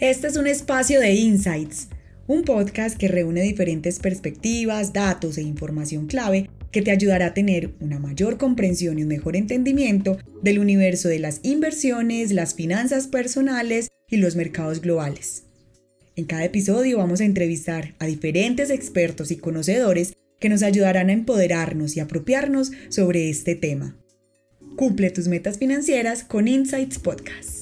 [0.00, 1.88] Este es un espacio de insights,
[2.26, 7.74] un podcast que reúne diferentes perspectivas, datos e información clave que te ayudará a tener
[7.80, 13.88] una mayor comprensión y un mejor entendimiento del universo de las inversiones, las finanzas personales
[14.08, 15.42] y los mercados globales.
[16.16, 21.12] En cada episodio vamos a entrevistar a diferentes expertos y conocedores que nos ayudarán a
[21.12, 23.98] empoderarnos y apropiarnos sobre este tema.
[24.76, 27.59] Cumple tus metas financieras con Insights Podcast.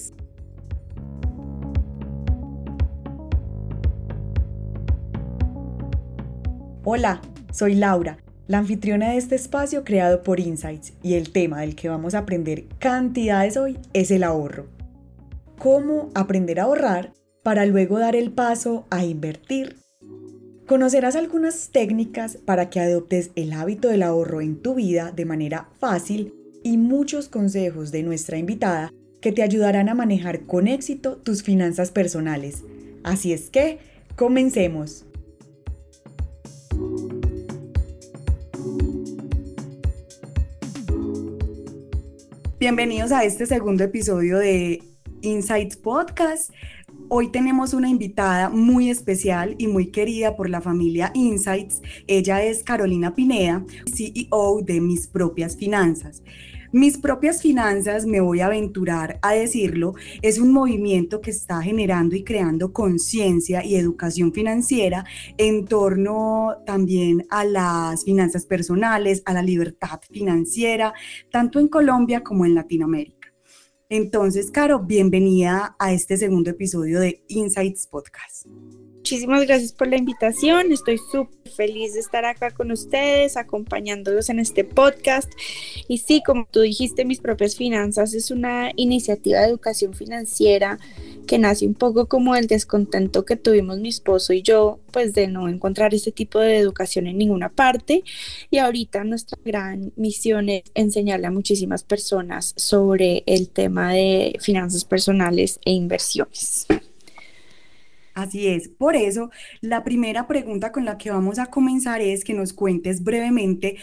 [6.91, 7.20] Hola,
[7.52, 8.16] soy Laura,
[8.47, 12.20] la anfitriona de este espacio creado por Insights y el tema del que vamos a
[12.20, 14.70] aprender cantidades hoy es el ahorro.
[15.59, 19.77] ¿Cómo aprender a ahorrar para luego dar el paso a invertir?
[20.66, 25.69] Conocerás algunas técnicas para que adoptes el hábito del ahorro en tu vida de manera
[25.78, 26.33] fácil
[26.64, 31.91] y muchos consejos de nuestra invitada que te ayudarán a manejar con éxito tus finanzas
[31.91, 32.64] personales.
[33.05, 33.77] Así es que,
[34.16, 35.05] comencemos.
[42.61, 44.83] Bienvenidos a este segundo episodio de
[45.23, 46.51] Insights Podcast.
[47.09, 51.81] Hoy tenemos una invitada muy especial y muy querida por la familia Insights.
[52.09, 56.25] Ella es Carolina Pineda, CEO de Mis Propias Finanzas.
[56.72, 62.14] Mis propias finanzas, me voy a aventurar a decirlo, es un movimiento que está generando
[62.14, 65.06] y creando conciencia y educación financiera
[65.38, 70.92] en torno también a las finanzas personales, a la libertad financiera,
[71.30, 73.32] tanto en Colombia como en Latinoamérica.
[73.88, 78.47] Entonces, Caro, bienvenida a este segundo episodio de Insights Podcast.
[79.11, 80.70] Muchísimas gracias por la invitación.
[80.70, 85.33] Estoy súper feliz de estar acá con ustedes, acompañándolos en este podcast.
[85.89, 90.78] Y sí, como tú dijiste, Mis propias finanzas es una iniciativa de educación financiera
[91.27, 95.27] que nace un poco como el descontento que tuvimos mi esposo y yo, pues de
[95.27, 98.05] no encontrar ese tipo de educación en ninguna parte.
[98.50, 104.84] Y ahorita nuestra gran misión es enseñarle a muchísimas personas sobre el tema de finanzas
[104.84, 106.66] personales e inversiones.
[108.19, 108.69] Así es.
[108.69, 109.31] Por eso,
[109.61, 113.77] la primera pregunta con la que vamos a comenzar es que nos cuentes brevemente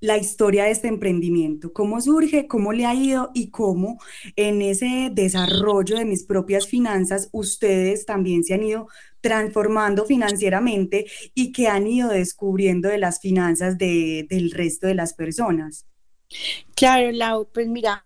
[0.00, 3.98] la historia de este emprendimiento, cómo surge, cómo le ha ido y cómo
[4.36, 8.88] en ese desarrollo de mis propias finanzas ustedes también se han ido
[9.22, 15.86] transformando financieramente y que han ido descubriendo de las finanzas del resto de las personas.
[16.76, 18.04] Claro, Lau, pues mira,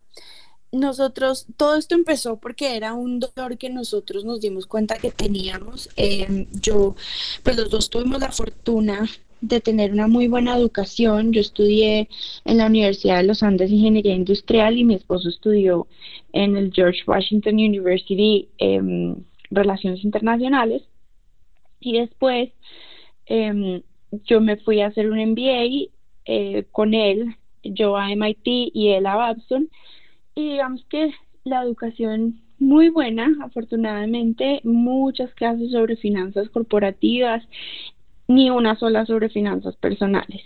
[0.72, 5.90] nosotros, todo esto empezó porque era un dolor que nosotros nos dimos cuenta que teníamos.
[5.96, 6.96] Em, yo,
[7.42, 9.06] pues los dos tuvimos la fortuna
[9.42, 11.32] de tener una muy buena educación.
[11.32, 12.08] Yo estudié
[12.44, 15.86] en la Universidad de los Andes Ingeniería Industrial y mi esposo estudió
[16.32, 19.16] en el George Washington University em,
[19.50, 20.82] Relaciones Internacionales.
[21.80, 22.50] Y después
[23.26, 23.82] em,
[24.24, 25.90] yo me fui a hacer un MBA
[26.24, 29.68] eh, con él, yo a MIT y él a Babson
[30.34, 31.12] y digamos que
[31.44, 37.42] la educación muy buena, afortunadamente, muchas clases sobre finanzas corporativas,
[38.28, 40.42] ni una sola sobre finanzas personales.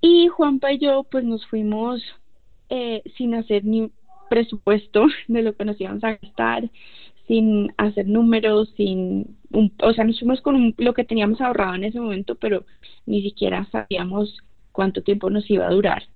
[0.00, 2.02] Y Juanpa y yo pues nos fuimos
[2.68, 3.90] eh, sin hacer ni
[4.28, 6.70] presupuesto de lo que nos íbamos a gastar,
[7.26, 9.36] sin hacer números, sin,
[9.80, 12.64] o sea, nos fuimos con lo que teníamos ahorrado en ese momento, pero
[13.06, 14.38] ni siquiera sabíamos
[14.72, 16.11] cuánto tiempo nos iba a durar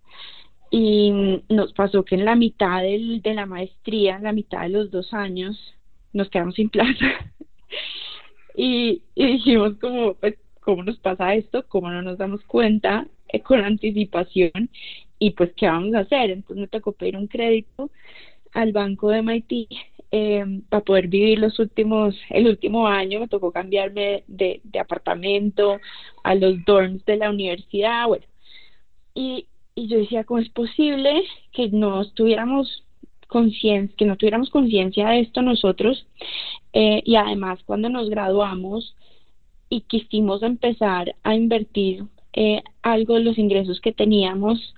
[0.70, 4.70] y nos pasó que en la mitad del, de la maestría, en la mitad de
[4.70, 5.74] los dos años,
[6.12, 7.06] nos quedamos sin plaza.
[8.56, 11.66] y, dijimos como, pues, ¿cómo nos pasa esto?
[11.68, 14.70] ¿Cómo no nos damos cuenta eh, con anticipación?
[15.18, 16.30] Y pues, ¿qué vamos a hacer?
[16.30, 17.90] Entonces me tocó pedir un crédito
[18.52, 19.68] al banco de MIT
[20.12, 25.78] eh, para poder vivir los últimos, el último año me tocó cambiarme de, de apartamento
[26.22, 28.24] a los dorms de la universidad, bueno,
[29.14, 31.22] y, y yo decía, ¿cómo es posible
[31.52, 32.82] que no estuviéramos
[33.28, 36.06] que no tuviéramos conciencia de esto nosotros?
[36.72, 38.96] Eh, y además, cuando nos graduamos
[39.68, 44.74] y quisimos empezar a invertir eh, algo de los ingresos que teníamos,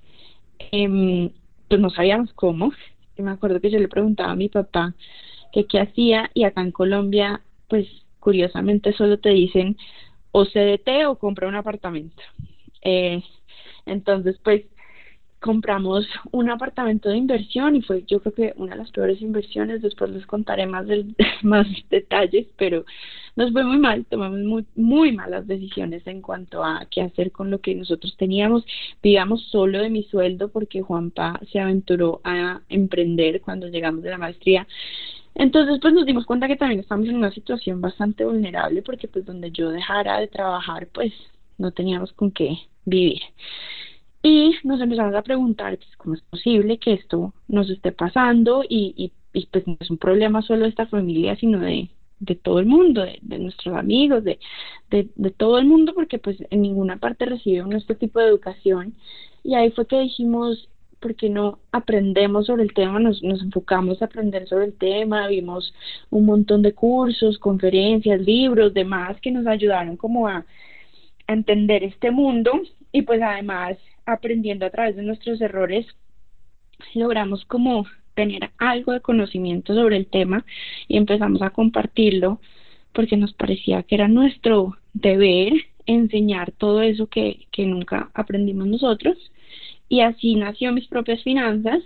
[0.73, 1.31] em,
[1.69, 2.73] pues no sabíamos cómo.
[3.17, 4.95] Y me acuerdo que yo le preguntaba a mi papá
[5.53, 7.87] que qué hacía y acá en Colombia, pues
[8.19, 9.77] curiosamente solo te dicen
[10.33, 12.23] o CDT o compra un apartamento.
[12.83, 13.23] Eh,
[13.87, 14.65] entonces, pues
[15.41, 19.83] compramos un apartamento de inversión y fue yo creo que una de las peores inversiones,
[19.83, 20.87] después les contaré más,
[21.43, 22.85] más detalles, pero
[23.37, 27.51] nos fue muy mal, tomamos muy, muy malas decisiones en cuanto a qué hacer con
[27.51, 28.65] lo que nosotros teníamos,
[29.03, 34.19] vivíamos solo de mi sueldo porque Juanpa se aventuró a emprender cuando llegamos de la
[34.19, 34.67] maestría,
[35.35, 39.25] Entonces, pues nos dimos cuenta que también estamos en una situación bastante vulnerable porque pues
[39.25, 41.13] donde yo dejara de trabajar, pues
[41.59, 43.21] no teníamos con qué vivir.
[44.23, 49.13] Y nos empezamos a preguntar pues, cómo es posible que esto nos esté pasando y,
[49.33, 51.89] y, pues no es un problema solo de esta familia, sino de,
[52.19, 54.41] de todo el mundo, de, nuestros amigos, de,
[54.91, 58.95] de, de, todo el mundo, porque pues en ninguna parte recibieron este tipo de educación.
[59.45, 60.69] Y ahí fue que dijimos,
[61.01, 65.73] porque no aprendemos sobre el tema, nos, nos enfocamos a aprender sobre el tema, vimos
[66.11, 70.45] un montón de cursos, conferencias, libros, demás que nos ayudaron como a
[71.27, 72.53] entender este mundo.
[72.91, 73.77] Y pues además
[74.09, 75.87] aprendiendo a través de nuestros errores
[76.95, 80.45] logramos como tener algo de conocimiento sobre el tema
[80.89, 82.41] y empezamos a compartirlo
[82.93, 85.53] porque nos parecía que era nuestro deber
[85.87, 89.17] enseñar todo eso que, que nunca aprendimos nosotros.
[89.89, 91.83] Y así nació mis propias finanzas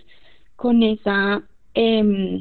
[0.56, 1.42] con esa,
[1.74, 2.40] eh,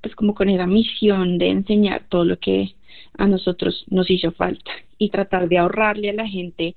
[0.00, 2.74] pues como con esa misión de enseñar todo lo que
[3.16, 6.74] a nosotros nos hizo falta y tratar de ahorrarle a la gente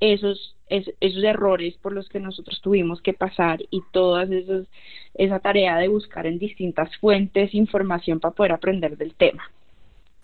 [0.00, 3.82] esos, esos, errores por los que nosotros tuvimos que pasar y
[4.30, 4.66] esas,
[5.14, 9.50] esa tarea de buscar en distintas fuentes información para poder aprender del tema.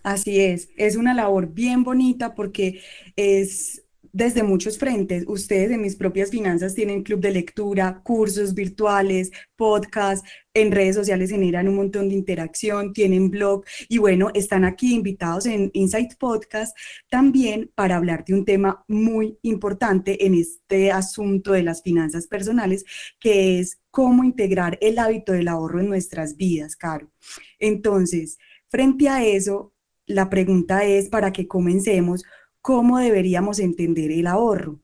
[0.03, 2.81] Así es, es una labor bien bonita porque
[3.15, 5.23] es desde muchos frentes.
[5.27, 11.29] Ustedes en mis propias finanzas tienen club de lectura, cursos virtuales, podcast, en redes sociales
[11.29, 16.75] generan un montón de interacción, tienen blog y bueno, están aquí invitados en Insight Podcast
[17.09, 22.85] también para hablar de un tema muy importante en este asunto de las finanzas personales,
[23.19, 27.11] que es cómo integrar el hábito del ahorro en nuestras vidas, Caro.
[27.59, 28.37] Entonces,
[28.69, 29.73] frente a eso,
[30.07, 32.23] la pregunta es, para que comencemos,
[32.67, 34.81] cómo deberíamos entender el ahorro.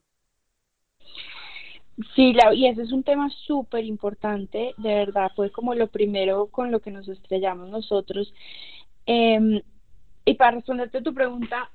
[2.15, 6.71] Sí, y ese es un tema súper importante, de verdad, fue como lo primero con
[6.71, 8.33] lo que nos estrellamos nosotros.
[9.05, 9.61] Em,
[10.23, 11.71] y para responderte a tu pregunta,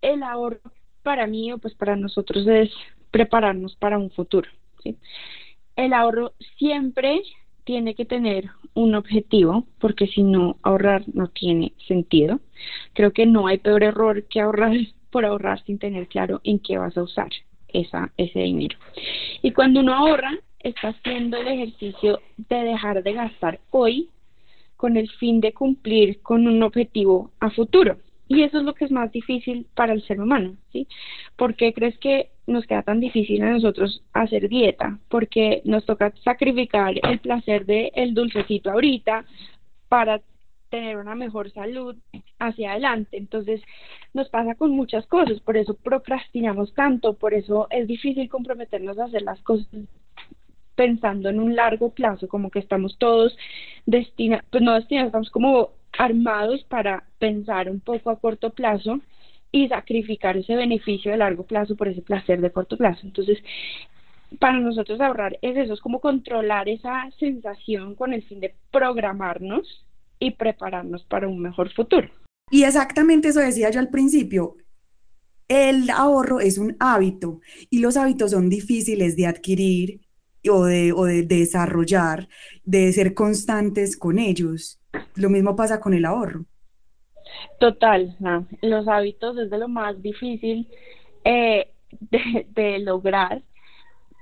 [0.00, 0.62] el ahorro
[1.02, 2.70] para mí o pues para nosotros es
[3.10, 4.48] prepararnos para un futuro.
[4.82, 4.96] ¿sí?
[5.76, 7.20] El ahorro siempre
[7.64, 12.40] tiene que tener un objetivo, porque si no, ahorrar no tiene sentido.
[12.94, 14.72] Creo que no hay peor error que ahorrar
[15.10, 17.30] por ahorrar sin tener claro en qué vas a usar
[17.68, 18.78] esa, ese dinero.
[19.42, 24.08] Y cuando uno ahorra, está haciendo el ejercicio de dejar de gastar hoy
[24.76, 27.98] con el fin de cumplir con un objetivo a futuro.
[28.28, 30.86] Y eso es lo que es más difícil para el ser humano, ¿sí?
[31.36, 34.98] ¿Por qué crees que nos queda tan difícil a nosotros hacer dieta?
[35.08, 39.24] Porque nos toca sacrificar el placer del el dulcecito ahorita
[39.88, 40.20] para
[40.70, 41.96] tener una mejor salud
[42.38, 43.16] hacia adelante.
[43.16, 43.60] Entonces,
[44.14, 49.04] nos pasa con muchas cosas, por eso procrastinamos tanto, por eso es difícil comprometernos a
[49.04, 49.66] hacer las cosas
[50.74, 53.36] pensando en un largo plazo, como que estamos todos
[53.84, 59.00] destinados, pues no destinados, estamos como armados para pensar un poco a corto plazo
[59.52, 63.00] y sacrificar ese beneficio de largo plazo por ese placer de corto plazo.
[63.04, 63.38] Entonces,
[64.38, 69.84] para nosotros ahorrar es eso, es como controlar esa sensación con el fin de programarnos
[70.20, 72.08] y prepararnos para un mejor futuro.
[72.50, 74.56] Y exactamente eso decía yo al principio.
[75.48, 77.40] El ahorro es un hábito
[77.70, 80.00] y los hábitos son difíciles de adquirir
[80.48, 82.28] o de, o de, desarrollar,
[82.64, 84.80] de ser constantes con ellos.
[85.16, 86.44] Lo mismo pasa con el ahorro.
[87.58, 88.16] Total,
[88.62, 90.68] los hábitos es de lo más difícil
[91.24, 93.42] eh, de, de, lograr,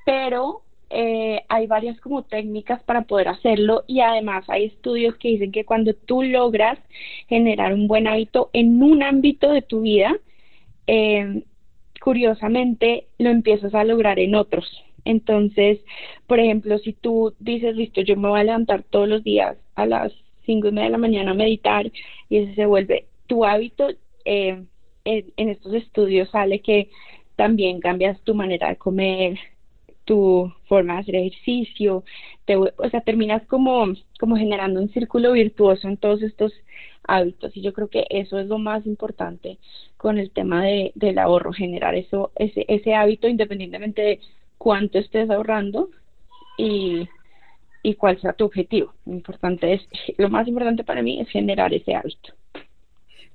[0.07, 5.53] pero eh, hay varias como técnicas para poder hacerlo y además hay estudios que dicen
[5.53, 6.79] que cuando tú logras
[7.29, 10.17] generar un buen hábito en un ámbito de tu vida,
[10.87, 11.43] eh,
[12.01, 14.85] curiosamente lo empiezas a lograr en otros.
[15.05, 15.81] Entonces,
[16.27, 19.87] por ejemplo, si tú dices, listo, yo me voy a levantar todos los días a
[19.87, 20.13] las
[20.47, 21.91] cinco y media de la mañana a meditar
[22.31, 23.89] y ese se vuelve tu hábito,
[24.25, 24.65] eh,
[25.05, 26.91] en estos estudios sale que
[27.37, 29.39] también cambias tu manera de comer,
[30.09, 32.03] tu forma de hacer ejercicio,
[32.47, 36.55] te, o sea, terminas como, como generando un círculo virtuoso en todos estos
[37.07, 39.59] hábitos y yo creo que eso es lo más importante
[39.99, 44.21] con el tema de, del ahorro, generar eso, ese, ese hábito independientemente de
[44.57, 45.91] cuánto estés ahorrando
[46.57, 47.07] y,
[47.83, 48.95] y cuál sea tu objetivo.
[49.05, 49.83] Lo importante es,
[50.17, 52.33] lo más importante para mí es generar ese hábito.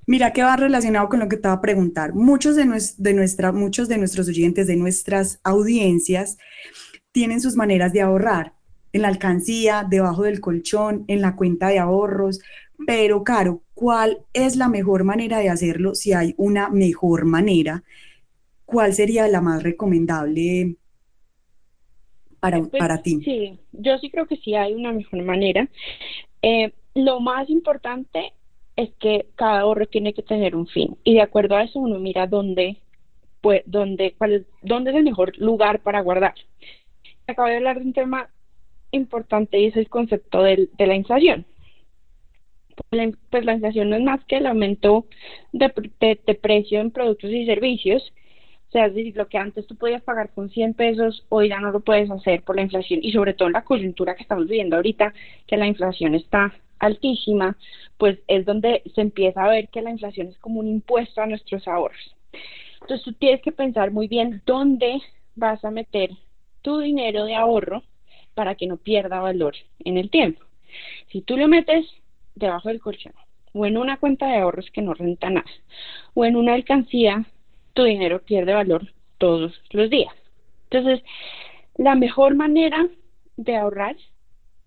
[0.06, 2.14] Mira que va relacionado con lo que te va a preguntar.
[2.14, 2.64] Muchos de,
[2.98, 6.36] de nuestra, muchos de nuestros oyentes, de nuestras audiencias,
[7.12, 8.54] tienen sus maneras de ahorrar
[8.92, 12.40] en la alcancía, debajo del colchón, en la cuenta de ahorros.
[12.86, 15.94] Pero, Caro, ¿cuál es la mejor manera de hacerlo?
[15.94, 17.82] Si hay una mejor manera,
[18.64, 20.76] ¿cuál sería la más recomendable
[22.40, 23.20] para, pues, para ti?
[23.24, 25.68] Sí, yo sí creo que sí hay una mejor manera.
[26.42, 28.32] Eh, lo más importante
[28.76, 31.98] es que cada ahorro tiene que tener un fin y de acuerdo a eso uno
[31.98, 32.78] mira dónde,
[33.40, 36.34] pues, dónde, cuál es, dónde es el mejor lugar para guardar.
[37.26, 38.28] Acabo de hablar de un tema
[38.90, 41.46] importante y es el concepto de la inflación.
[42.90, 45.06] Pues la inflación no es más que el aumento
[45.52, 48.12] de, de, precio en productos y servicios.
[48.68, 51.70] O sea, decir, lo que antes tú podías pagar con 100 pesos, hoy ya no
[51.70, 54.74] lo puedes hacer por la inflación y sobre todo en la coyuntura que estamos viviendo
[54.76, 55.14] ahorita,
[55.46, 57.56] que la inflación está altísima,
[57.98, 61.26] pues es donde se empieza a ver que la inflación es como un impuesto a
[61.26, 62.14] nuestros ahorros.
[62.80, 65.00] Entonces tú tienes que pensar muy bien dónde
[65.36, 66.10] vas a meter
[66.62, 67.82] tu dinero de ahorro
[68.34, 69.54] para que no pierda valor
[69.84, 70.42] en el tiempo.
[71.10, 71.86] Si tú lo metes
[72.34, 73.14] debajo del colchón
[73.52, 75.50] o en una cuenta de ahorros que no renta nada
[76.14, 77.24] o en una alcancía,
[77.72, 80.12] tu dinero pierde valor todos los días.
[80.70, 81.02] Entonces,
[81.76, 82.88] la mejor manera
[83.36, 83.96] de ahorrar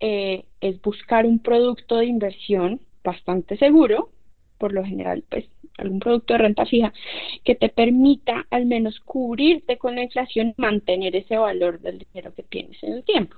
[0.00, 4.10] eh, es buscar un producto de inversión bastante seguro,
[4.58, 5.46] por lo general, pues
[5.78, 6.92] algún producto de renta fija,
[7.44, 12.34] que te permita al menos cubrirte con la inflación y mantener ese valor del dinero
[12.34, 13.36] que tienes en el tiempo.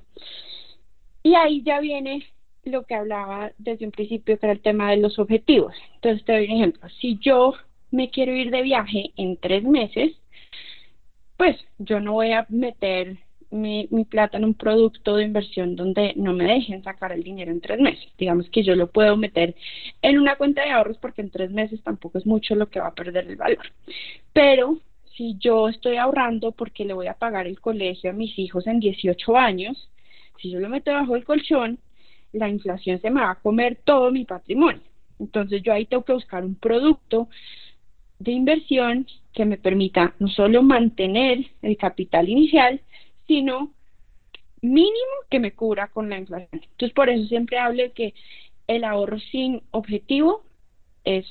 [1.23, 2.25] Y ahí ya viene
[2.65, 5.75] lo que hablaba desde un principio, que era el tema de los objetivos.
[5.97, 6.89] Entonces, te doy un ejemplo.
[7.01, 7.55] Si yo
[7.91, 10.13] me quiero ir de viaje en tres meses,
[11.37, 13.19] pues yo no voy a meter
[13.51, 17.51] mi, mi, plata en un producto de inversión donde no me dejen sacar el dinero
[17.51, 18.09] en tres meses.
[18.19, 19.55] Digamos que yo lo puedo meter
[20.03, 22.89] en una cuenta de ahorros porque en tres meses tampoco es mucho lo que va
[22.89, 23.73] a perder el valor.
[24.33, 24.79] Pero
[25.17, 28.81] si yo estoy ahorrando porque le voy a pagar el colegio a mis hijos en
[28.81, 29.91] 18 años,
[30.41, 31.79] si yo lo meto bajo el colchón,
[32.33, 34.83] la inflación se me va a comer todo mi patrimonio.
[35.19, 37.29] Entonces yo ahí tengo que buscar un producto
[38.19, 42.81] de inversión que me permita no solo mantener el capital inicial,
[43.31, 43.73] sino
[44.61, 46.49] mínimo que me cubra con la inflación.
[46.53, 48.13] Entonces, por eso siempre hablo de que
[48.67, 50.43] el ahorro sin objetivo
[51.05, 51.27] es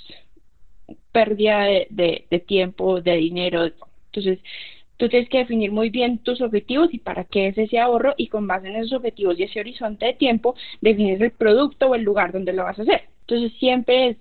[1.11, 3.69] pérdida de, de, tiempo, de dinero.
[4.05, 4.39] Entonces,
[4.95, 8.27] tú tienes que definir muy bien tus objetivos y para qué es ese ahorro y
[8.27, 12.03] con base en esos objetivos y ese horizonte de tiempo, definir el producto o el
[12.03, 13.09] lugar donde lo vas a hacer.
[13.27, 14.17] Entonces, siempre es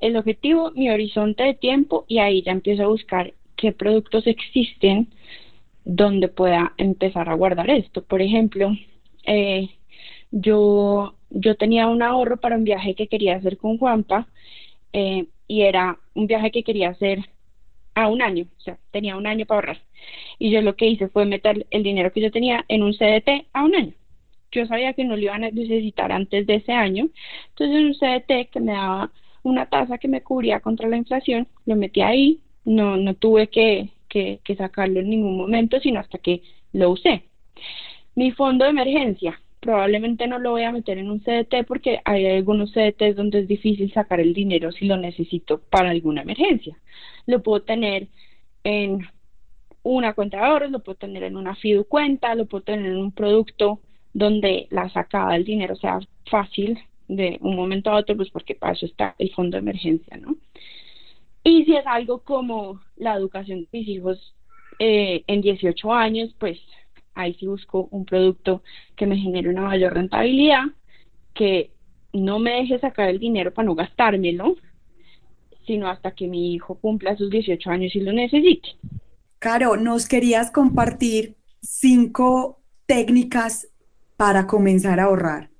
[0.00, 5.08] el objetivo, mi horizonte de tiempo y ahí ya empiezo a buscar qué productos existen
[5.84, 8.02] donde pueda empezar a guardar esto.
[8.04, 8.72] Por ejemplo,
[9.26, 9.70] eh,
[10.30, 14.26] yo, yo tenía un ahorro para un viaje que quería hacer con Juanpa
[14.92, 17.20] eh, y era un viaje que quería hacer
[17.94, 19.82] a un año, o sea, tenía un año para ahorrar.
[20.38, 23.46] Y yo lo que hice fue meter el dinero que yo tenía en un CDT
[23.52, 23.92] a un año.
[24.50, 27.08] Yo sabía que no lo iban a necesitar antes de ese año,
[27.50, 29.10] entonces en un CDT que me daba
[29.42, 33.90] una tasa que me cubría contra la inflación, lo metí ahí, no, no tuve que,
[34.14, 36.42] que, sacarlo en ningún momento, sino hasta que
[36.72, 37.24] lo usé.
[38.14, 42.26] Mi fondo de emergencia, probablemente no lo voy a meter en un CDT porque hay
[42.26, 46.76] algunos CDTs donde es difícil sacar el dinero si lo necesito para alguna emergencia.
[47.26, 48.08] Lo puedo tener
[48.62, 49.00] en
[49.82, 52.98] una cuenta de ahorros, lo puedo tener en una FIDU cuenta, lo puedo tener en
[52.98, 53.80] un producto
[54.12, 55.98] donde la sacada del dinero sea
[56.30, 56.78] fácil
[57.08, 60.36] de un momento a otro, pues porque para eso está el fondo de emergencia, ¿no?
[61.44, 64.34] Y si es algo como la educación de mis hijos
[64.78, 66.58] eh, en 18 años, pues
[67.14, 68.62] ahí sí busco un producto
[68.96, 70.62] que me genere una mayor rentabilidad,
[71.34, 71.70] que
[72.14, 74.56] no me deje sacar el dinero para no gastármelo,
[75.66, 78.70] sino hasta que mi hijo cumpla sus 18 años y lo necesite.
[79.38, 83.68] Caro, nos querías compartir cinco técnicas
[84.16, 85.50] para comenzar a ahorrar.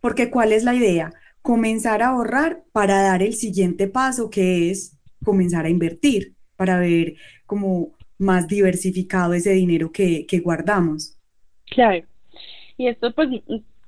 [0.00, 1.12] Porque ¿cuál es la idea?
[1.42, 7.14] Comenzar a ahorrar para dar el siguiente paso, que es comenzar a invertir para ver
[7.46, 11.16] como más diversificado ese dinero que, guardamos.
[11.66, 12.04] Claro.
[12.76, 13.28] Y esto pues,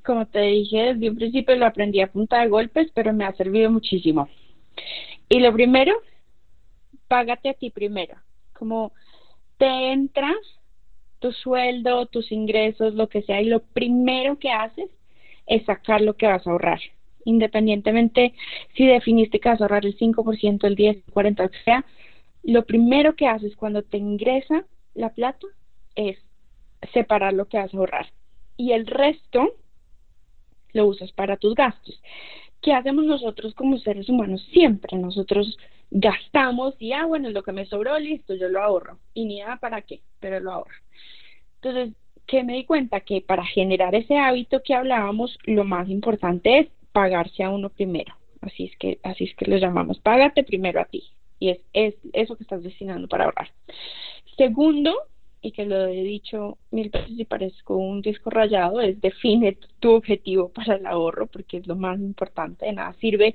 [0.04, 3.32] como te dije desde un principio, lo aprendí a punta de golpes, pero me ha
[3.32, 4.28] servido muchísimo.
[5.28, 5.94] Y lo primero,
[7.08, 8.16] págate a ti primero.
[8.52, 8.92] Como
[9.58, 10.36] te entras
[11.18, 14.90] tu sueldo, tus ingresos, lo que sea, y lo primero que haces
[15.46, 16.80] es sacar lo que vas a ahorrar
[17.24, 18.34] independientemente
[18.76, 21.84] si definiste que vas a ahorrar el 5%, el 10%, el 40%, lo que sea,
[22.42, 25.46] lo primero que haces cuando te ingresa la plata
[25.94, 26.18] es
[26.92, 28.06] separar lo que vas a ahorrar.
[28.56, 29.54] Y el resto
[30.72, 32.00] lo usas para tus gastos.
[32.62, 34.46] ¿Qué hacemos nosotros como seres humanos?
[34.52, 35.56] Siempre nosotros
[35.90, 38.98] gastamos y, ah, bueno, lo que me sobró, listo, yo lo ahorro.
[39.14, 40.76] Y ni nada para qué, pero lo ahorro.
[41.62, 41.94] Entonces,
[42.26, 43.00] ¿qué me di cuenta?
[43.00, 48.14] Que para generar ese hábito que hablábamos, lo más importante es pagarse a uno primero.
[48.40, 51.04] Así es que, así es que lo llamamos, págate primero a ti.
[51.38, 53.50] Y es, es eso que estás destinando para ahorrar.
[54.36, 54.94] Segundo,
[55.42, 59.92] y que lo he dicho mil veces y parezco un disco rayado, es define tu
[59.92, 62.66] objetivo para el ahorro porque es lo más importante.
[62.66, 63.34] De nada sirve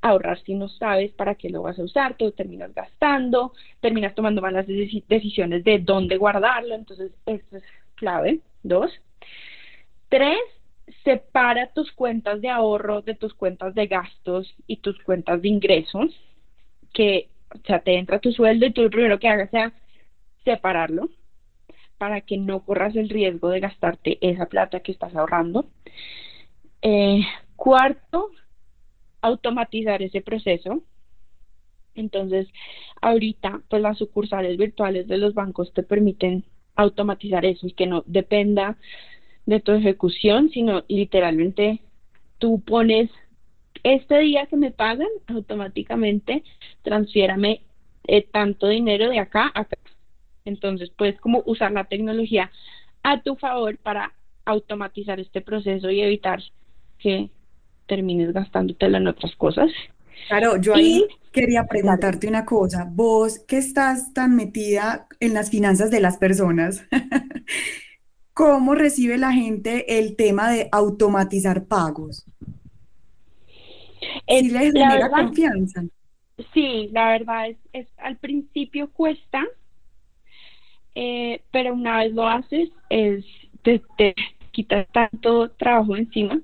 [0.00, 4.42] ahorrar si no sabes para qué lo vas a usar, tú terminas gastando, terminas tomando
[4.42, 8.40] malas decisiones de dónde guardarlo, entonces esto es clave.
[8.62, 8.90] Dos.
[10.08, 10.38] Tres,
[11.04, 16.14] separa tus cuentas de ahorro de tus cuentas de gastos y tus cuentas de ingresos,
[16.92, 19.72] que o sea, te entra tu sueldo y tú lo primero que hagas sea
[20.44, 21.08] separarlo
[21.98, 25.66] para que no corras el riesgo de gastarte esa plata que estás ahorrando.
[26.82, 27.22] Eh,
[27.56, 28.30] cuarto,
[29.22, 30.82] automatizar ese proceso.
[31.94, 32.48] Entonces,
[33.00, 38.02] ahorita, pues las sucursales virtuales de los bancos te permiten automatizar eso y que no
[38.06, 38.76] dependa
[39.46, 41.80] de tu ejecución, sino literalmente
[42.38, 43.10] tú pones
[43.82, 46.42] este día que me pagan, automáticamente
[46.82, 47.62] transfiérame
[48.06, 49.76] eh, tanto dinero de acá a acá.
[50.44, 52.50] Entonces puedes como usar la tecnología
[53.02, 54.12] a tu favor para
[54.44, 56.42] automatizar este proceso y evitar
[56.98, 57.30] que
[57.86, 59.70] termines gastándotelo en otras cosas.
[60.28, 62.86] Claro, yo ahí quería preguntarte una cosa.
[62.90, 66.84] Vos que estás tan metida en las finanzas de las personas,
[68.34, 72.24] ¿cómo recibe la gente el tema de automatizar pagos?
[74.28, 75.82] ¿Sí les genera confianza?
[76.52, 79.44] Sí, la verdad es, es al principio cuesta,
[80.94, 83.24] eh, pero una vez lo haces, es,
[83.62, 84.14] te, te
[84.52, 86.40] quitas tanto trabajo encima.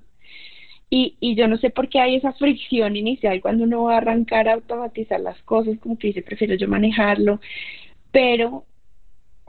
[0.90, 3.98] Y, y yo no sé por qué hay esa fricción inicial cuando uno va a
[3.98, 7.40] arrancar a automatizar las cosas, como que dice, prefiero yo manejarlo,
[8.12, 8.66] pero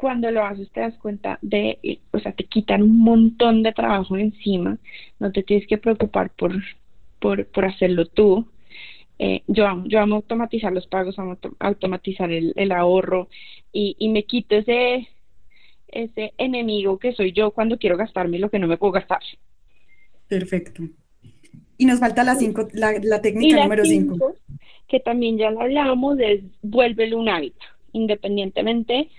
[0.01, 4.17] cuando lo haces te das cuenta de, o sea, te quitan un montón de trabajo
[4.17, 4.79] encima,
[5.20, 6.53] no te tienes que preocupar por,
[7.20, 8.48] por, por hacerlo tú,
[9.20, 13.29] eh, yo amo, yo amo automatizar los pagos, amo automatizar el, el ahorro
[13.72, 15.08] y, y, me quito ese,
[15.88, 19.22] ese enemigo que soy yo cuando quiero gastarme lo que no me puedo gastar.
[20.27, 20.81] Perfecto.
[21.77, 24.36] Y nos falta la, cinco, la, la técnica número 5.
[24.88, 29.10] Que también ya lo hablamos, es vuélvelo un hábito, independientemente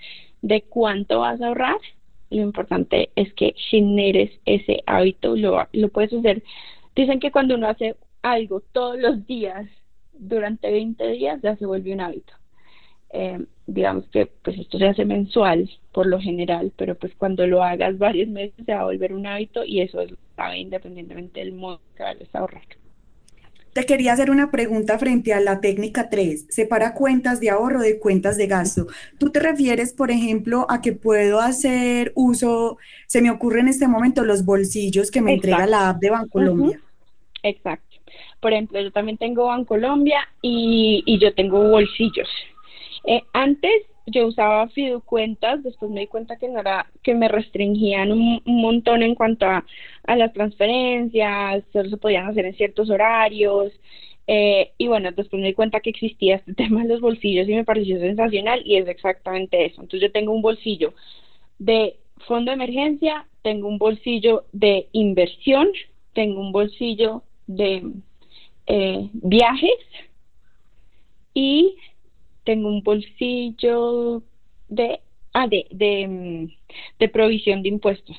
[0.43, 1.79] de cuánto vas a ahorrar.
[2.29, 6.43] Lo importante es que generes ese hábito, lo, lo puedes hacer.
[6.95, 9.67] Dicen que cuando uno hace algo todos los días
[10.13, 12.33] durante 20 días ya se vuelve un hábito.
[13.11, 17.63] Eh, digamos que pues esto se hace mensual por lo general, pero pues cuando lo
[17.63, 20.13] hagas varios meses se va a volver un hábito y eso es
[20.57, 22.63] independientemente del modo que vayas a ahorrar.
[23.73, 26.47] Te quería hacer una pregunta frente a la técnica 3.
[26.49, 28.85] Separa cuentas de ahorro de cuentas de gasto.
[29.17, 33.87] ¿Tú te refieres, por ejemplo, a que puedo hacer uso, se me ocurre en este
[33.87, 36.79] momento, los bolsillos que me entrega la app de Bancolombia?
[37.41, 37.97] Exacto.
[38.39, 42.29] Por ejemplo, yo también tengo Bancolombia y, y yo tengo bolsillos.
[43.05, 43.71] Eh, antes
[44.05, 49.01] yo usaba fiducuentas, después me di cuenta que no era, que me restringían un, montón
[49.01, 49.65] en cuanto a,
[50.07, 53.71] las transferencias, solo se podían hacer en ciertos horarios.
[54.27, 57.53] Eh, y bueno, después me di cuenta que existía este tema de los bolsillos y
[57.53, 59.81] me pareció sensacional y es exactamente eso.
[59.81, 60.93] Entonces yo tengo un bolsillo
[61.59, 65.67] de fondo de emergencia, tengo un bolsillo de inversión,
[66.13, 67.83] tengo un bolsillo de
[68.67, 69.79] eh, viajes
[71.33, 71.75] y
[72.45, 74.23] tengo un bolsillo
[74.69, 74.99] de,
[75.33, 76.47] ah, de, de, mm,
[76.99, 78.17] de provisión de impuestos.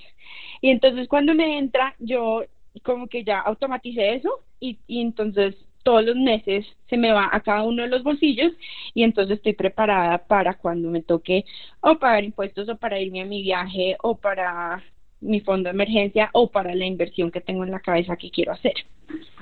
[0.64, 2.42] Y entonces cuando me entra, yo
[2.85, 7.40] como que ya automaticé eso y, y entonces todos los meses se me va a
[7.40, 8.50] cada uno de los bolsillos
[8.94, 11.44] y entonces estoy preparada para cuando me toque
[11.83, 14.83] o pagar impuestos o para irme a mi viaje o para
[15.20, 18.53] mi fondo de emergencia o para la inversión que tengo en la cabeza que quiero
[18.53, 18.72] hacer.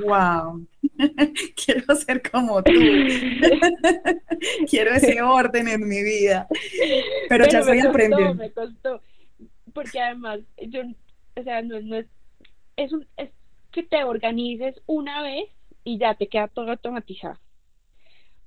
[0.01, 0.67] Wow,
[1.65, 2.73] quiero ser como tú.
[4.69, 6.49] quiero ese orden en mi vida.
[7.29, 8.35] Pero, ya estoy aprendiendo.
[8.35, 9.01] Me costó,
[9.73, 10.83] porque además yo,
[11.37, 12.07] o sea, no, no es,
[12.77, 13.31] es, un, es
[13.71, 15.49] que te organices una vez
[15.85, 17.39] y ya te queda todo automatizado.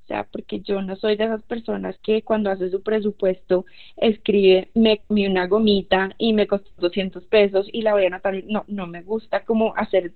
[0.05, 3.65] O sea, porque yo no soy de esas personas que cuando hace su presupuesto
[3.97, 8.35] escribe, me comí una gomita y me costó 200 pesos y la voy a anotar.
[8.45, 10.13] No, no me gusta como hacer,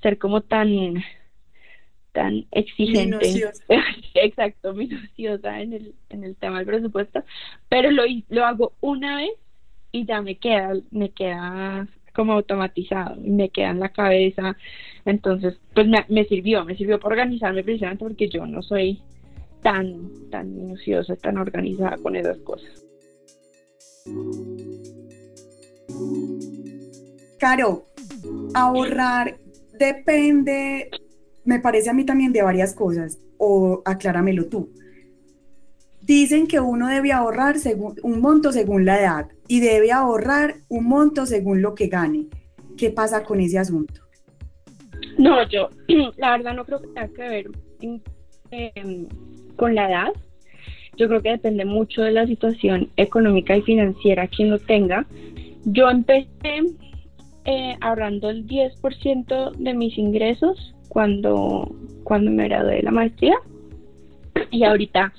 [0.00, 1.02] ser como tan,
[2.12, 3.26] tan exigente.
[3.26, 3.64] Minuciosa.
[4.14, 7.24] Exacto, minuciosa en el, en el tema del presupuesto.
[7.68, 9.32] Pero lo, lo hago una vez
[9.90, 14.56] y ya me queda, me queda como automatizado y me queda en la cabeza.
[15.04, 19.02] Entonces, pues me, me sirvió, me sirvió para organizarme precisamente porque yo no soy
[19.62, 22.86] tan, tan minuciosa, tan organizada con esas cosas.
[27.38, 27.84] Caro,
[28.54, 29.36] ahorrar
[29.78, 30.90] depende,
[31.44, 34.70] me parece a mí también de varias cosas, o acláramelo tú.
[36.00, 40.86] Dicen que uno debe ahorrar según, un monto según la edad y debe ahorrar un
[40.86, 42.26] monto según lo que gane.
[42.76, 44.02] ¿Qué pasa con ese asunto?
[45.18, 45.70] No, yo
[46.16, 47.46] la verdad no creo que tenga que ver
[48.50, 49.06] em,
[49.56, 50.12] con la edad.
[50.96, 55.06] Yo creo que depende mucho de la situación económica y financiera quien lo tenga.
[55.64, 56.62] Yo empecé
[57.44, 61.70] eh, ahorrando el 10% de mis ingresos cuando,
[62.04, 63.36] cuando me gradué de la maestría
[64.50, 65.12] y ahorita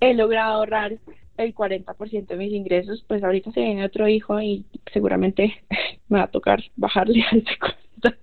[0.00, 0.98] he logrado ahorrar
[1.36, 5.62] el 40% de mis ingresos, pues ahorita se viene otro hijo y seguramente
[6.08, 8.18] me va a tocar bajarle a ese cuenta,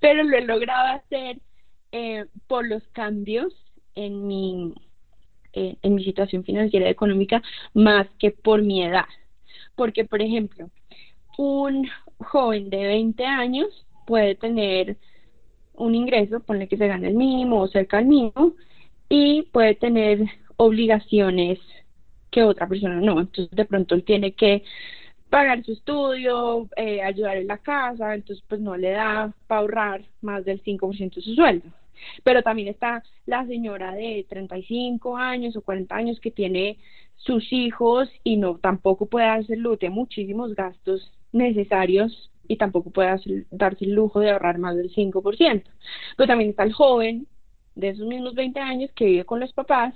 [0.00, 1.38] pero lo he logrado hacer
[1.92, 3.54] eh, por los cambios
[3.94, 4.74] en mi,
[5.52, 7.42] eh, en mi situación financiera y económica
[7.74, 9.06] más que por mi edad.
[9.74, 10.70] Porque, por ejemplo,
[11.38, 11.88] un
[12.18, 14.96] joven de 20 años puede tener
[15.74, 18.54] un ingreso, ponle que se gane el mínimo o cerca del mínimo,
[19.08, 21.58] y puede tener obligaciones
[22.32, 23.20] que otra persona no.
[23.20, 24.64] Entonces, de pronto él tiene que
[25.30, 30.02] pagar su estudio, eh, ayudar en la casa, entonces pues no le da para ahorrar
[30.20, 31.68] más del 5% de su sueldo.
[32.24, 36.78] Pero también está la señora de 35 años o 40 años que tiene
[37.16, 43.16] sus hijos y no tampoco puede hacerlo, tiene muchísimos gastos necesarios y tampoco puede
[43.50, 45.62] darse el lujo de ahorrar más del 5%.
[46.16, 47.26] Pero también está el joven
[47.74, 49.94] de esos mismos 20 años que vive con los papás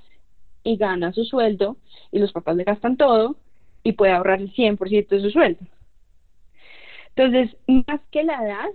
[0.66, 1.76] y gana su sueldo
[2.10, 3.36] y los papás le gastan todo
[3.82, 5.64] y puede ahorrar el 100% de su sueldo.
[7.14, 8.68] Entonces, más que la edad,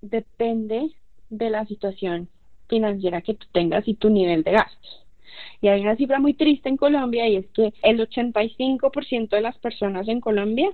[0.00, 0.90] depende
[1.30, 2.28] de la situación
[2.68, 5.04] financiera que tú tengas y tu nivel de gastos.
[5.60, 9.58] Y hay una cifra muy triste en Colombia y es que el 85% de las
[9.58, 10.70] personas en Colombia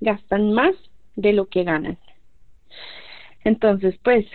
[0.00, 0.74] gastan más
[1.14, 1.98] de lo que ganan.
[3.44, 4.26] Entonces, pues,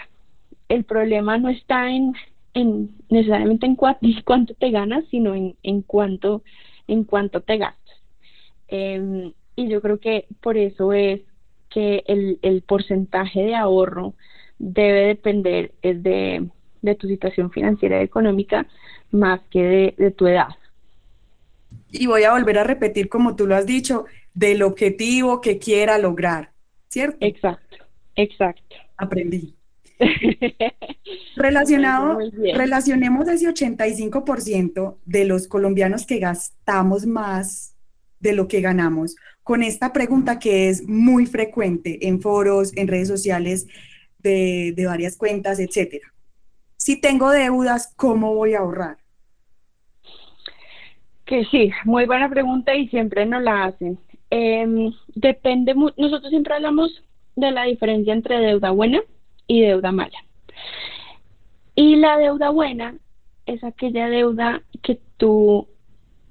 [0.70, 2.14] el problema no está en,
[2.54, 6.44] en necesariamente en cuánto, te ganas, sino en, en cuánto
[6.88, 7.98] en cuánto te gastas.
[8.68, 11.22] Em, y yo creo que por eso es
[11.70, 14.14] que el, el porcentaje de ahorro
[14.60, 16.50] debe depender es de,
[16.82, 18.68] de tu situación financiera y económica
[19.12, 20.50] más que de, de tu edad.
[21.90, 25.98] Y voy a volver a repetir, como tú lo has dicho, del objetivo que quiera
[25.98, 26.52] lograr,
[26.90, 27.18] ¿cierto?
[27.22, 27.78] Exacto,
[28.16, 28.76] exacto.
[28.98, 29.56] Aprendí.
[31.36, 32.20] Relacionado,
[32.56, 37.76] relacionemos ese 85% de los colombianos que gastamos más
[38.20, 43.08] de lo que ganamos con esta pregunta que es muy frecuente en foros, en redes
[43.08, 43.68] sociales
[44.20, 46.14] de, de varias cuentas, etcétera.
[46.78, 48.98] Si tengo deudas, ¿cómo voy a ahorrar?
[51.26, 54.00] Que sí, muy buena pregunta y siempre nos la hacen.
[54.30, 57.04] Eh, depende, nosotros siempre hablamos
[57.36, 59.02] de la diferencia entre deuda buena
[59.52, 60.18] y deuda mala.
[61.76, 62.96] Y la deuda buena
[63.46, 65.68] es aquella deuda que tú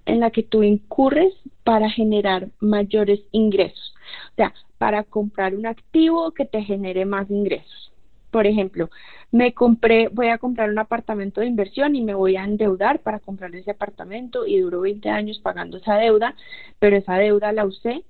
[0.07, 3.95] en la que tú incurres para generar mayores ingresos,
[4.33, 7.93] o sea, para comprar un activo que te genere más ingresos.
[8.31, 8.89] Por ejemplo,
[9.33, 13.21] me compré, voy a comprar un apartamento de inversión y me voy a endeudar para
[13.21, 16.35] comprar ese apartamento y duró 20 años pagando esa deuda,
[16.79, 18.03] pero esa deuda la usé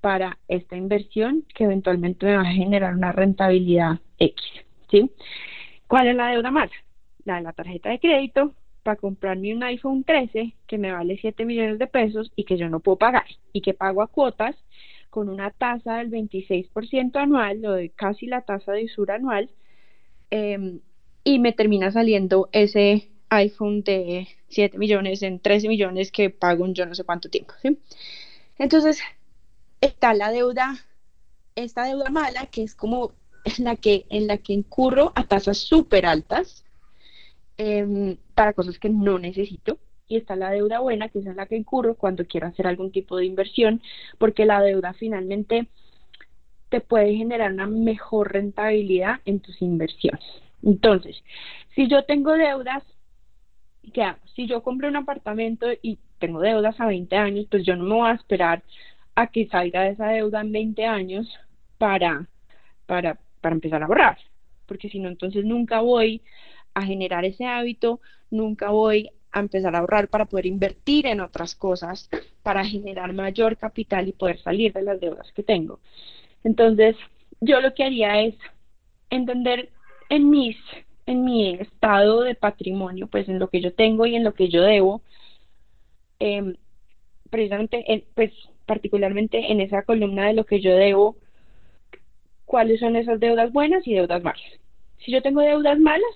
[0.00, 4.44] para esta inversión que eventualmente me va a generar una rentabilidad X,
[4.90, 5.10] ¿sí?
[5.86, 6.72] ¿Cuál es la deuda mala?
[7.24, 11.44] La de la tarjeta de crédito para comprarme un iPhone 13 que me vale 7
[11.44, 14.56] millones de pesos y que yo no puedo pagar y que pago a cuotas
[15.10, 19.50] con una tasa del 26% anual o de casi la tasa de usura anual
[20.30, 20.80] em,
[21.24, 26.74] y me termina saliendo ese iPhone de 7 millones en 13 millones que pago en
[26.74, 27.54] yo no sé cuánto tiempo.
[27.62, 27.78] ¿sí?
[28.58, 29.00] Entonces,
[29.80, 30.76] está la deuda,
[31.56, 33.12] esta deuda mala, que es como
[33.44, 36.64] en la que, en la que incurro a tasas súper altas
[37.56, 39.78] em, para cosas que no necesito.
[40.06, 42.92] Y está la deuda buena, que es en la que incurro cuando quiero hacer algún
[42.92, 43.80] tipo de inversión,
[44.18, 45.68] porque la deuda finalmente
[46.68, 50.24] te puede generar una mejor rentabilidad en tus inversiones.
[50.62, 51.22] Entonces,
[51.74, 52.82] si yo tengo deudas,
[53.92, 54.18] ¿qué hago?
[54.34, 57.94] Si yo compro un apartamento y tengo deudas a 20 años, pues yo no me
[57.94, 58.62] voy a esperar
[59.14, 61.28] a que salga de esa deuda en 20 años
[61.78, 62.26] para,
[62.86, 64.16] para, para empezar a ahorrar,
[64.64, 66.22] porque si no, entonces nunca voy
[66.72, 71.54] a generar ese hábito, nunca voy a empezar a ahorrar para poder invertir en otras
[71.54, 72.08] cosas,
[72.42, 75.78] para generar mayor capital y poder salir de las deudas que tengo.
[76.42, 76.96] Entonces,
[77.42, 78.34] yo lo que haría es
[79.10, 79.68] entender
[80.08, 80.56] en mis
[81.04, 84.48] en mi estado de patrimonio, pues en lo que yo tengo y en lo que
[84.48, 85.02] yo debo,
[86.18, 86.54] eh,
[87.28, 88.32] precisamente, en, pues
[88.64, 91.18] particularmente en esa columna de lo que yo debo,
[92.44, 94.42] cuáles son esas deudas buenas y deudas malas.
[94.98, 96.14] Si yo tengo deudas malas,